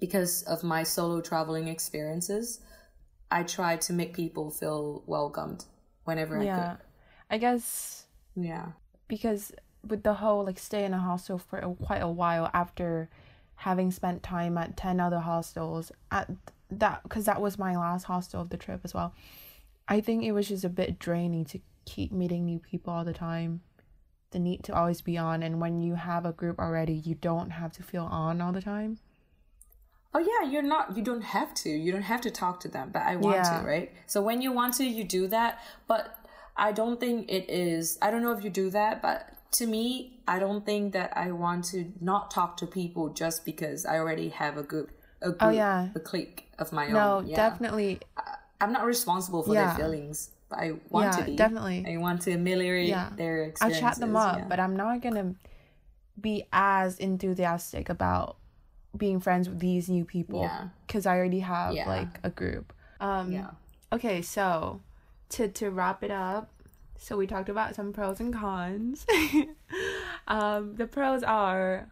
because 0.00 0.42
of 0.44 0.64
my 0.64 0.82
solo 0.82 1.20
traveling 1.20 1.68
experiences, 1.68 2.60
I 3.30 3.44
try 3.44 3.76
to 3.76 3.92
make 3.92 4.14
people 4.14 4.50
feel 4.50 5.04
welcomed 5.06 5.64
whenever 6.04 6.42
yeah. 6.42 6.56
I 6.56 6.68
could. 6.70 6.78
I 7.30 7.38
guess 7.38 8.06
Yeah. 8.34 8.72
because 9.06 9.52
with 9.86 10.02
the 10.02 10.14
whole 10.14 10.44
like 10.44 10.58
stay 10.58 10.84
in 10.84 10.94
a 10.94 10.98
hostel 10.98 11.38
for 11.38 11.58
a, 11.58 11.74
quite 11.74 12.02
a 12.02 12.08
while 12.08 12.50
after 12.52 13.08
having 13.56 13.90
spent 13.90 14.22
time 14.22 14.58
at 14.58 14.76
10 14.76 15.00
other 15.00 15.20
hostels 15.20 15.92
at 16.10 16.30
that 16.70 17.02
because 17.02 17.24
that 17.24 17.40
was 17.40 17.58
my 17.58 17.76
last 17.76 18.04
hostel 18.04 18.40
of 18.40 18.50
the 18.50 18.56
trip 18.56 18.80
as 18.84 18.94
well 18.94 19.14
i 19.88 20.00
think 20.00 20.22
it 20.22 20.32
was 20.32 20.48
just 20.48 20.64
a 20.64 20.68
bit 20.68 20.98
draining 20.98 21.44
to 21.44 21.58
keep 21.86 22.12
meeting 22.12 22.44
new 22.44 22.58
people 22.58 22.92
all 22.92 23.04
the 23.04 23.12
time 23.12 23.60
the 24.32 24.38
need 24.38 24.62
to 24.62 24.74
always 24.74 25.00
be 25.00 25.16
on 25.18 25.42
and 25.42 25.60
when 25.60 25.80
you 25.80 25.94
have 25.94 26.24
a 26.24 26.32
group 26.32 26.58
already 26.58 26.92
you 26.92 27.14
don't 27.14 27.50
have 27.50 27.72
to 27.72 27.82
feel 27.82 28.04
on 28.04 28.40
all 28.40 28.52
the 28.52 28.62
time 28.62 28.98
Oh 30.12 30.18
yeah, 30.18 30.50
you're 30.50 30.62
not 30.62 30.96
you 30.96 31.02
don't 31.02 31.22
have 31.22 31.54
to. 31.54 31.70
You 31.70 31.92
don't 31.92 32.02
have 32.02 32.20
to 32.22 32.30
talk 32.30 32.60
to 32.60 32.68
them, 32.68 32.90
but 32.92 33.02
I 33.02 33.16
want 33.16 33.36
Yeah. 33.36 33.60
to, 33.60 33.66
right? 33.66 33.92
So 34.06 34.20
when 34.22 34.42
you 34.42 34.52
want 34.52 34.74
to, 34.74 34.84
you 34.84 35.04
do 35.04 35.28
that, 35.28 35.60
but 35.86 36.16
I 36.56 36.72
don't 36.72 36.98
think 36.98 37.30
it 37.30 37.48
is 37.48 37.98
I 38.02 38.10
don't 38.10 38.22
know 38.22 38.32
if 38.32 38.42
you 38.44 38.50
do 38.50 38.70
that, 38.70 39.02
but 39.02 39.28
to 39.52 39.66
me, 39.66 40.20
I 40.28 40.38
don't 40.38 40.64
think 40.64 40.92
that 40.92 41.16
I 41.16 41.30
want 41.32 41.64
to 41.66 41.92
not 42.00 42.30
talk 42.30 42.56
to 42.58 42.66
people 42.66 43.08
just 43.10 43.44
because 43.44 43.84
I 43.86 43.98
already 43.98 44.28
have 44.30 44.56
a 44.56 44.62
group 44.62 44.90
a 45.22 45.30
group, 45.30 45.38
Oh, 45.42 45.50
yeah. 45.50 45.88
a 45.94 46.00
clique 46.00 46.48
of 46.58 46.72
my 46.72 46.88
no 46.88 47.18
own. 47.18 47.28
Yeah. 47.28 47.36
definitely 47.36 48.00
I'm 48.60 48.72
not 48.72 48.84
responsible 48.86 49.42
for 49.42 49.54
Yeah. 49.54 49.66
their 49.66 49.76
feelings, 49.76 50.30
but 50.48 50.58
I 50.58 50.72
want 50.90 51.12
to 51.14 51.24
be. 51.24 51.36
definitely. 51.36 51.84
I 51.88 51.96
want 51.98 52.22
to 52.22 52.32
ameliorate 52.32 52.96
their 53.16 53.54
i 53.60 53.70
chat 53.70 53.96
them 53.96 54.16
up 54.16 54.48
but 54.48 54.58
i'm 54.60 54.76
not 54.76 55.00
gonna 55.00 55.34
be 56.20 56.44
as 56.52 56.98
enthusiastic 56.98 57.88
about 57.88 58.36
being 58.96 59.20
friends 59.20 59.48
with 59.48 59.60
these 59.60 59.88
new 59.88 60.04
people 60.04 60.42
Yeah. 60.42 60.68
because 60.86 61.06
i 61.06 61.16
already 61.16 61.40
have 61.40 61.74
Yeah. 61.74 61.88
like 61.88 62.18
a 62.24 62.30
group 62.30 62.72
um 63.00 63.32
yeah. 63.32 63.50
Okay, 63.92 64.22
so 64.22 64.80
to 65.30 65.48
to 65.48 65.70
wrap 65.70 66.04
it 66.04 66.10
up, 66.12 66.48
so 66.98 67.16
we 67.16 67.26
talked 67.26 67.48
about 67.48 67.74
some 67.74 67.92
pros 67.92 68.20
and 68.20 68.32
cons. 68.32 69.04
um, 70.28 70.74
the 70.76 70.86
pros 70.86 71.22
are 71.22 71.88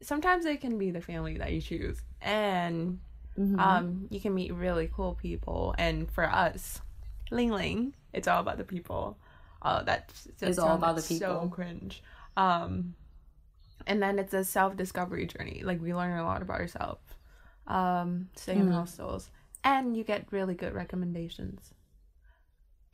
sometimes 0.00 0.44
it 0.44 0.60
can 0.60 0.78
be 0.78 0.90
the 0.90 1.00
family 1.00 1.36
that 1.38 1.52
you 1.52 1.60
choose, 1.60 1.98
and 2.20 3.00
um, 3.58 4.06
you 4.10 4.20
can 4.20 4.34
meet 4.34 4.52
really 4.54 4.88
cool 4.94 5.14
people. 5.14 5.74
And 5.78 6.10
for 6.10 6.24
us, 6.30 6.80
Ling 7.30 7.50
Ling, 7.50 7.94
it's 8.12 8.28
all 8.28 8.40
about 8.40 8.58
the 8.58 8.64
people. 8.64 9.16
Uh, 9.62 9.82
that's 9.82 10.24
that 10.38 10.50
It's 10.50 10.58
all 10.58 10.76
about 10.76 10.96
the 10.96 11.02
people. 11.02 11.42
So 11.42 11.48
cringe. 11.48 12.02
Um, 12.36 12.94
and 13.86 14.02
then 14.02 14.18
it's 14.18 14.34
a 14.34 14.44
self 14.44 14.76
discovery 14.76 15.26
journey. 15.26 15.62
Like 15.64 15.80
we 15.80 15.94
learn 15.94 16.18
a 16.18 16.24
lot 16.24 16.42
about 16.42 16.60
ourselves. 16.60 17.02
Um, 17.66 18.28
stay 18.36 18.58
in 18.58 18.66
Mhm. 18.66 18.72
hostels, 18.72 19.30
and 19.64 19.96
you 19.96 20.04
get 20.04 20.32
really 20.32 20.54
good 20.54 20.74
recommendations. 20.74 21.72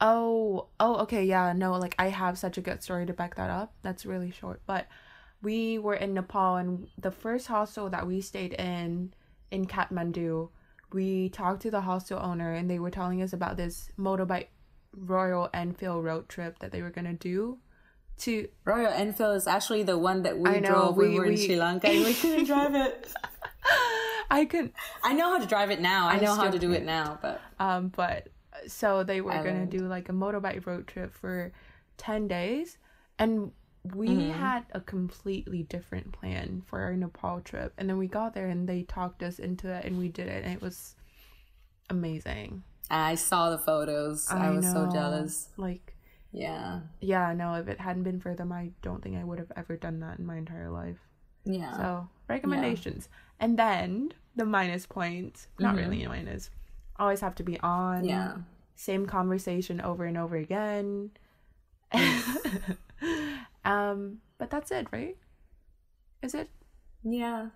Oh, 0.00 0.68
oh, 0.78 0.96
okay, 1.02 1.24
yeah, 1.24 1.52
no, 1.54 1.72
like 1.78 1.94
I 1.98 2.08
have 2.08 2.38
such 2.38 2.58
a 2.58 2.60
good 2.60 2.82
story 2.82 3.06
to 3.06 3.12
back 3.14 3.36
that 3.36 3.48
up. 3.50 3.74
That's 3.82 4.04
really 4.04 4.30
short, 4.30 4.60
but 4.66 4.86
we 5.42 5.78
were 5.78 5.94
in 5.94 6.12
Nepal, 6.14 6.56
and 6.56 6.88
the 6.98 7.10
first 7.10 7.46
hostel 7.46 7.88
that 7.90 8.06
we 8.06 8.20
stayed 8.20 8.52
in 8.54 9.14
in 9.50 9.66
Kathmandu, 9.66 10.50
we 10.92 11.28
talked 11.30 11.62
to 11.62 11.70
the 11.70 11.80
hostel 11.82 12.18
owner, 12.20 12.52
and 12.52 12.68
they 12.70 12.78
were 12.78 12.90
telling 12.90 13.22
us 13.22 13.32
about 13.32 13.56
this 13.56 13.90
motorbike 13.98 14.48
Royal 14.92 15.48
Enfield 15.54 16.04
road 16.04 16.28
trip 16.28 16.58
that 16.58 16.72
they 16.72 16.82
were 16.82 16.90
gonna 16.90 17.14
do 17.14 17.58
to 18.18 18.48
Royal 18.64 18.92
Enfield 18.92 19.36
is 19.36 19.46
actually 19.46 19.82
the 19.82 19.98
one 19.98 20.22
that 20.22 20.38
we 20.38 20.60
know, 20.60 20.60
drove 20.60 20.96
when 20.96 21.08
we- 21.08 21.12
we 21.14 21.18
were 21.20 21.26
in 21.26 21.36
Sri 21.36 21.56
Lanka 21.56 21.88
and 21.88 22.04
we 22.04 22.14
couldn't 22.20 22.44
drive 22.46 22.74
it. 22.74 23.12
I 24.30 24.44
could 24.44 24.72
I 25.02 25.12
know 25.12 25.30
how 25.30 25.38
to 25.38 25.46
drive 25.46 25.70
it 25.70 25.80
now. 25.80 26.08
I 26.08 26.14
I 26.14 26.20
know 26.20 26.34
how 26.34 26.50
to 26.50 26.58
do 26.58 26.72
it 26.72 26.84
now, 26.84 27.18
but 27.22 27.40
Um, 27.60 27.88
but 27.88 28.28
so 28.66 29.02
they 29.04 29.20
were 29.20 29.32
gonna 29.32 29.66
do 29.66 29.80
like 29.86 30.08
a 30.08 30.12
motorbike 30.12 30.66
road 30.66 30.86
trip 30.86 31.12
for 31.14 31.52
ten 31.96 32.26
days, 32.26 32.78
and 33.18 33.52
we 33.94 34.08
Mhm. 34.08 34.30
had 34.32 34.64
a 34.72 34.80
completely 34.80 35.62
different 35.62 36.12
plan 36.12 36.62
for 36.66 36.80
our 36.80 36.94
Nepal 36.96 37.40
trip. 37.40 37.72
And 37.78 37.88
then 37.88 37.98
we 37.98 38.08
got 38.08 38.34
there, 38.34 38.48
and 38.48 38.68
they 38.68 38.82
talked 38.82 39.22
us 39.22 39.38
into 39.38 39.68
it, 39.70 39.84
and 39.84 39.96
we 39.98 40.08
did 40.08 40.26
it, 40.26 40.44
and 40.44 40.52
it 40.52 40.60
was 40.60 40.96
amazing. 41.90 42.62
I 42.90 43.14
saw 43.16 43.50
the 43.50 43.58
photos. 43.58 44.28
I, 44.30 44.50
was 44.50 44.64
so 44.66 44.88
jealous. 44.92 45.48
Like, 45.56 45.94
Yeah. 46.32 46.80
yeah, 47.00 47.32
no, 47.32 47.54
if 47.54 47.68
it 47.68 47.80
hadn't 47.80 48.02
been 48.02 48.20
for 48.20 48.34
them, 48.34 48.52
I 48.52 48.72
don't 48.82 49.02
think 49.02 49.16
I 49.16 49.24
would 49.24 49.38
have 49.38 49.52
ever 49.56 49.76
done 49.76 50.00
that 50.00 50.18
in 50.18 50.26
my 50.26 50.36
entire 50.36 50.70
life. 50.70 50.98
Yeah. 51.44 51.76
So 51.76 52.08
recommendations, 52.28 53.08
and 53.40 53.58
then 53.58 54.12
the 54.34 54.44
minus 54.44 54.84
points. 54.86 55.48
Not 55.58 55.74
Mhm. 55.74 55.78
really 55.78 56.02
a 56.02 56.08
minus. 56.08 56.50
Always 56.98 57.20
have 57.20 57.34
to 57.36 57.42
be 57.42 57.58
on. 57.60 58.04
yeah. 58.04 58.36
same 58.78 59.06
conversation 59.06 59.80
over 59.80 60.04
and 60.04 60.18
over 60.18 60.36
again. 60.36 61.10
um, 63.64 64.18
but 64.38 64.50
that's 64.50 64.70
it, 64.70 64.86
right? 64.92 65.16
Is 66.22 66.34
it? 66.34 66.50
Yeah. 67.02 67.48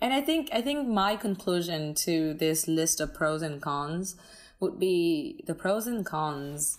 And 0.00 0.12
I 0.12 0.20
think 0.20 0.48
I 0.52 0.60
think 0.60 0.88
my 0.88 1.16
conclusion 1.16 1.94
to 2.06 2.34
this 2.34 2.66
list 2.68 3.00
of 3.00 3.14
pros 3.14 3.42
and 3.42 3.60
cons 3.60 4.16
would 4.60 4.78
be 4.78 5.42
the 5.46 5.54
pros 5.54 5.86
and 5.86 6.04
cons 6.04 6.78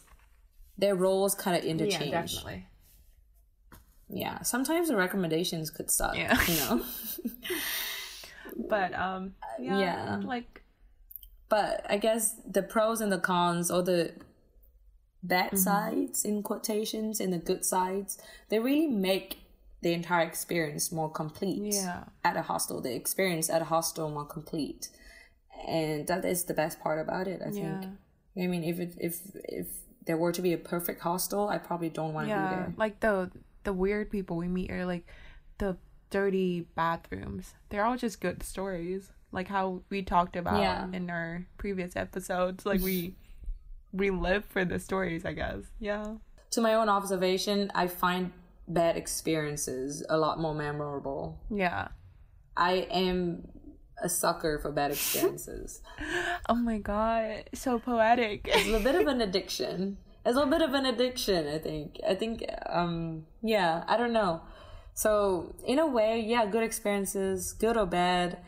their 0.78 0.96
roles 0.96 1.36
kind 1.36 1.58
of 1.58 1.64
interchange. 1.64 2.12
Yeah, 2.12 2.22
definitely. 2.22 2.68
Yeah, 4.08 4.42
Sometimes 4.44 4.88
the 4.90 4.96
recommendations 4.96 5.70
could 5.72 5.90
suck, 5.90 6.16
Yeah. 6.16 6.40
you 6.48 6.56
know. 6.60 6.86
But 8.70 8.94
um, 8.94 9.34
yeah, 9.60 9.80
yeah. 9.80 10.22
like 10.24 10.64
but 11.50 11.86
I 11.90 11.98
guess 11.98 12.36
the 12.50 12.62
pros 12.64 13.02
and 13.02 13.12
the 13.12 13.18
cons 13.20 13.70
or 13.70 13.82
the 13.84 14.14
bad 15.24 15.48
Mm-hmm. 15.52 15.58
sides 15.58 16.24
in 16.24 16.42
quotations 16.44 17.20
and 17.20 17.34
the 17.34 17.38
good 17.38 17.66
sides, 17.66 18.18
they 18.50 18.60
really 18.60 18.88
make 18.88 19.40
the 19.82 19.92
entire 19.94 20.26
experience 20.26 20.92
more 20.92 21.10
complete. 21.12 21.74
Yeah. 21.74 22.06
At 22.24 22.38
a 22.38 22.44
hostel, 22.44 22.80
the 22.82 22.94
experience 22.96 23.50
at 23.50 23.62
a 23.62 23.66
hostel 23.66 24.10
more 24.10 24.26
complete, 24.26 24.90
and 25.68 26.08
that 26.08 26.24
is 26.24 26.46
the 26.46 26.54
best 26.54 26.80
part 26.80 27.00
about 27.00 27.28
it. 27.28 27.42
I 27.46 27.50
yeah, 27.50 27.80
think. 27.82 27.94
I 28.38 28.48
mean, 28.48 28.64
if 28.64 28.80
it, 28.80 28.94
if 29.00 29.20
if 29.44 29.68
there 30.06 30.18
were 30.18 30.32
to 30.32 30.42
be 30.42 30.54
a 30.54 30.58
perfect 30.58 31.02
hostel, 31.02 31.48
I 31.48 31.58
probably 31.58 31.90
don't 31.90 32.14
want 32.14 32.28
to 32.28 32.34
be 32.34 32.40
yeah. 32.40 32.50
there. 32.50 32.74
Like 32.78 33.00
the 33.00 33.32
the 33.64 33.74
weird 33.74 34.12
people 34.12 34.38
we 34.38 34.48
meet 34.48 34.72
are 34.72 34.86
like 34.86 35.08
the 35.58 35.78
dirty 36.10 36.68
bathrooms. 36.76 37.54
They're 37.70 37.84
all 37.84 37.98
just 37.98 38.22
good 38.22 38.44
stories, 38.44 39.10
like 39.32 39.48
how 39.48 39.82
we 39.90 40.04
talked 40.04 40.36
about 40.36 40.62
Yeah. 40.62 40.88
in 40.92 41.10
our 41.10 41.46
previous 41.58 41.96
episodes. 41.96 42.66
Like 42.66 42.82
we 42.82 43.16
we 43.92 44.10
live 44.12 44.46
for 44.46 44.64
the 44.66 44.80
stories, 44.80 45.26
I 45.26 45.34
guess. 45.34 45.64
Yeah. 45.80 46.16
To 46.52 46.62
my 46.62 46.76
own 46.76 46.90
observation, 46.90 47.72
I 47.74 47.88
find 47.88 48.32
bad 48.68 48.98
experiences 48.98 50.06
a 50.10 50.18
lot 50.18 50.40
more 50.40 50.54
memorable. 50.54 51.40
Yeah. 51.50 51.90
I 52.58 52.88
am 52.90 53.48
a 54.02 54.10
sucker 54.10 54.60
for 54.60 54.72
bad 54.72 54.92
experiences. 54.98 55.82
Oh 56.50 56.56
my 56.56 56.78
god, 56.78 57.50
so 57.54 57.80
poetic. 57.80 58.42
it's 58.46 58.70
a 58.70 58.84
bit 58.84 58.96
of 58.96 59.08
an 59.08 59.22
addiction. 59.22 59.98
It's 60.26 60.38
a 60.38 60.46
bit 60.46 60.62
of 60.62 60.74
an 60.74 60.86
addiction, 60.88 61.48
I 61.48 61.60
think. 61.60 62.00
I 62.08 62.16
think, 62.16 62.44
um, 62.68 63.26
yeah, 63.44 63.84
I 63.88 63.96
don't 63.96 64.12
know. 64.14 64.42
So, 64.96 65.54
in 65.64 65.78
a 65.78 65.86
way, 65.86 66.20
yeah, 66.20 66.48
good 66.48 66.64
experiences, 66.64 67.54
good 67.54 67.78
or 67.78 67.86
bad. 67.86 68.40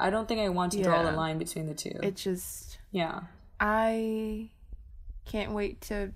I 0.00 0.10
don't 0.10 0.26
think 0.26 0.40
I 0.40 0.48
want 0.48 0.72
to 0.72 0.82
draw 0.82 1.02
the 1.02 1.12
line 1.12 1.38
between 1.38 1.66
the 1.66 1.74
two. 1.74 1.98
it 2.02 2.16
just 2.16 2.78
yeah. 2.90 3.20
I 3.60 4.50
can't 5.26 5.52
wait 5.52 5.82
to 5.82 6.12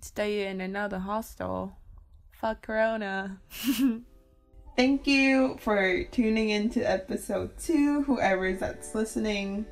stay 0.00 0.46
in 0.46 0.60
another 0.60 0.98
hostel. 0.98 1.76
Fuck 2.32 2.62
Corona. 2.62 3.38
Thank 4.74 5.06
you 5.06 5.58
for 5.60 6.02
tuning 6.04 6.50
in 6.50 6.70
to 6.70 6.80
episode 6.80 7.58
two, 7.58 8.02
whoever 8.04 8.46
is 8.46 8.60
that's 8.60 8.94
listening. 8.94 9.66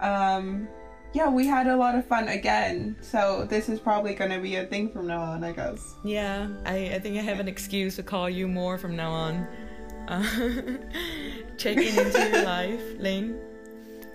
Um, 0.00 0.66
yeah, 1.12 1.28
we 1.28 1.46
had 1.46 1.68
a 1.68 1.76
lot 1.76 1.94
of 1.94 2.04
fun 2.04 2.26
again, 2.26 2.96
so 3.00 3.46
this 3.48 3.68
is 3.68 3.78
probably 3.78 4.14
gonna 4.14 4.40
be 4.40 4.56
a 4.56 4.66
thing 4.66 4.90
from 4.90 5.06
now 5.06 5.20
on, 5.20 5.44
I 5.44 5.52
guess. 5.52 5.94
Yeah, 6.02 6.48
I, 6.66 6.94
I 6.94 6.98
think 6.98 7.18
I 7.18 7.22
have 7.22 7.38
an 7.38 7.46
excuse 7.46 7.94
to 7.96 8.02
call 8.02 8.28
you 8.28 8.48
more 8.48 8.78
from 8.78 8.96
now 8.96 9.12
on. 9.12 9.46
Uh, 10.08 10.22
checking 11.56 11.96
into 11.96 12.30
your 12.32 12.42
life, 12.44 12.82
Ling. 12.98 13.38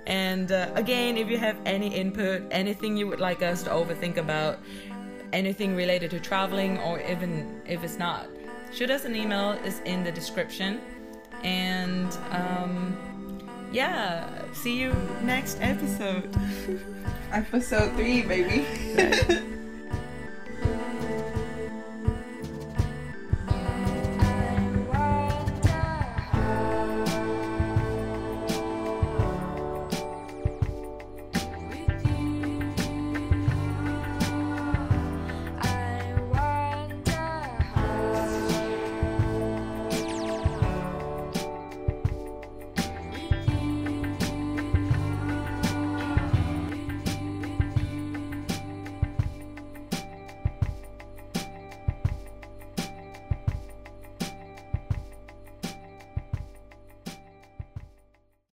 And 0.08 0.52
uh, 0.52 0.72
again, 0.76 1.18
if 1.18 1.30
you 1.30 1.38
have 1.38 1.58
any 1.66 1.88
input, 1.96 2.44
anything 2.52 2.98
you 2.98 3.08
would 3.08 3.22
like 3.22 3.42
us 3.42 3.64
to 3.64 3.70
overthink 3.70 4.18
about, 4.18 4.60
anything 5.32 5.74
related 5.74 6.12
to 6.12 6.20
traveling, 6.20 6.80
or 6.80 7.00
even 7.00 7.62
if 7.66 7.82
it's 7.84 7.98
not, 7.98 8.28
shoot 8.74 8.90
us 8.90 9.06
an 9.06 9.16
email. 9.16 9.52
is 9.66 9.80
in 9.86 10.04
the 10.04 10.12
description. 10.12 10.82
And 11.44 12.12
um, 12.32 12.98
yeah, 13.72 14.28
see 14.54 14.80
you 14.80 14.94
next 15.22 15.58
episode. 15.62 16.36
Episode 17.32 17.96
three, 17.96 18.24
baby. 18.24 18.66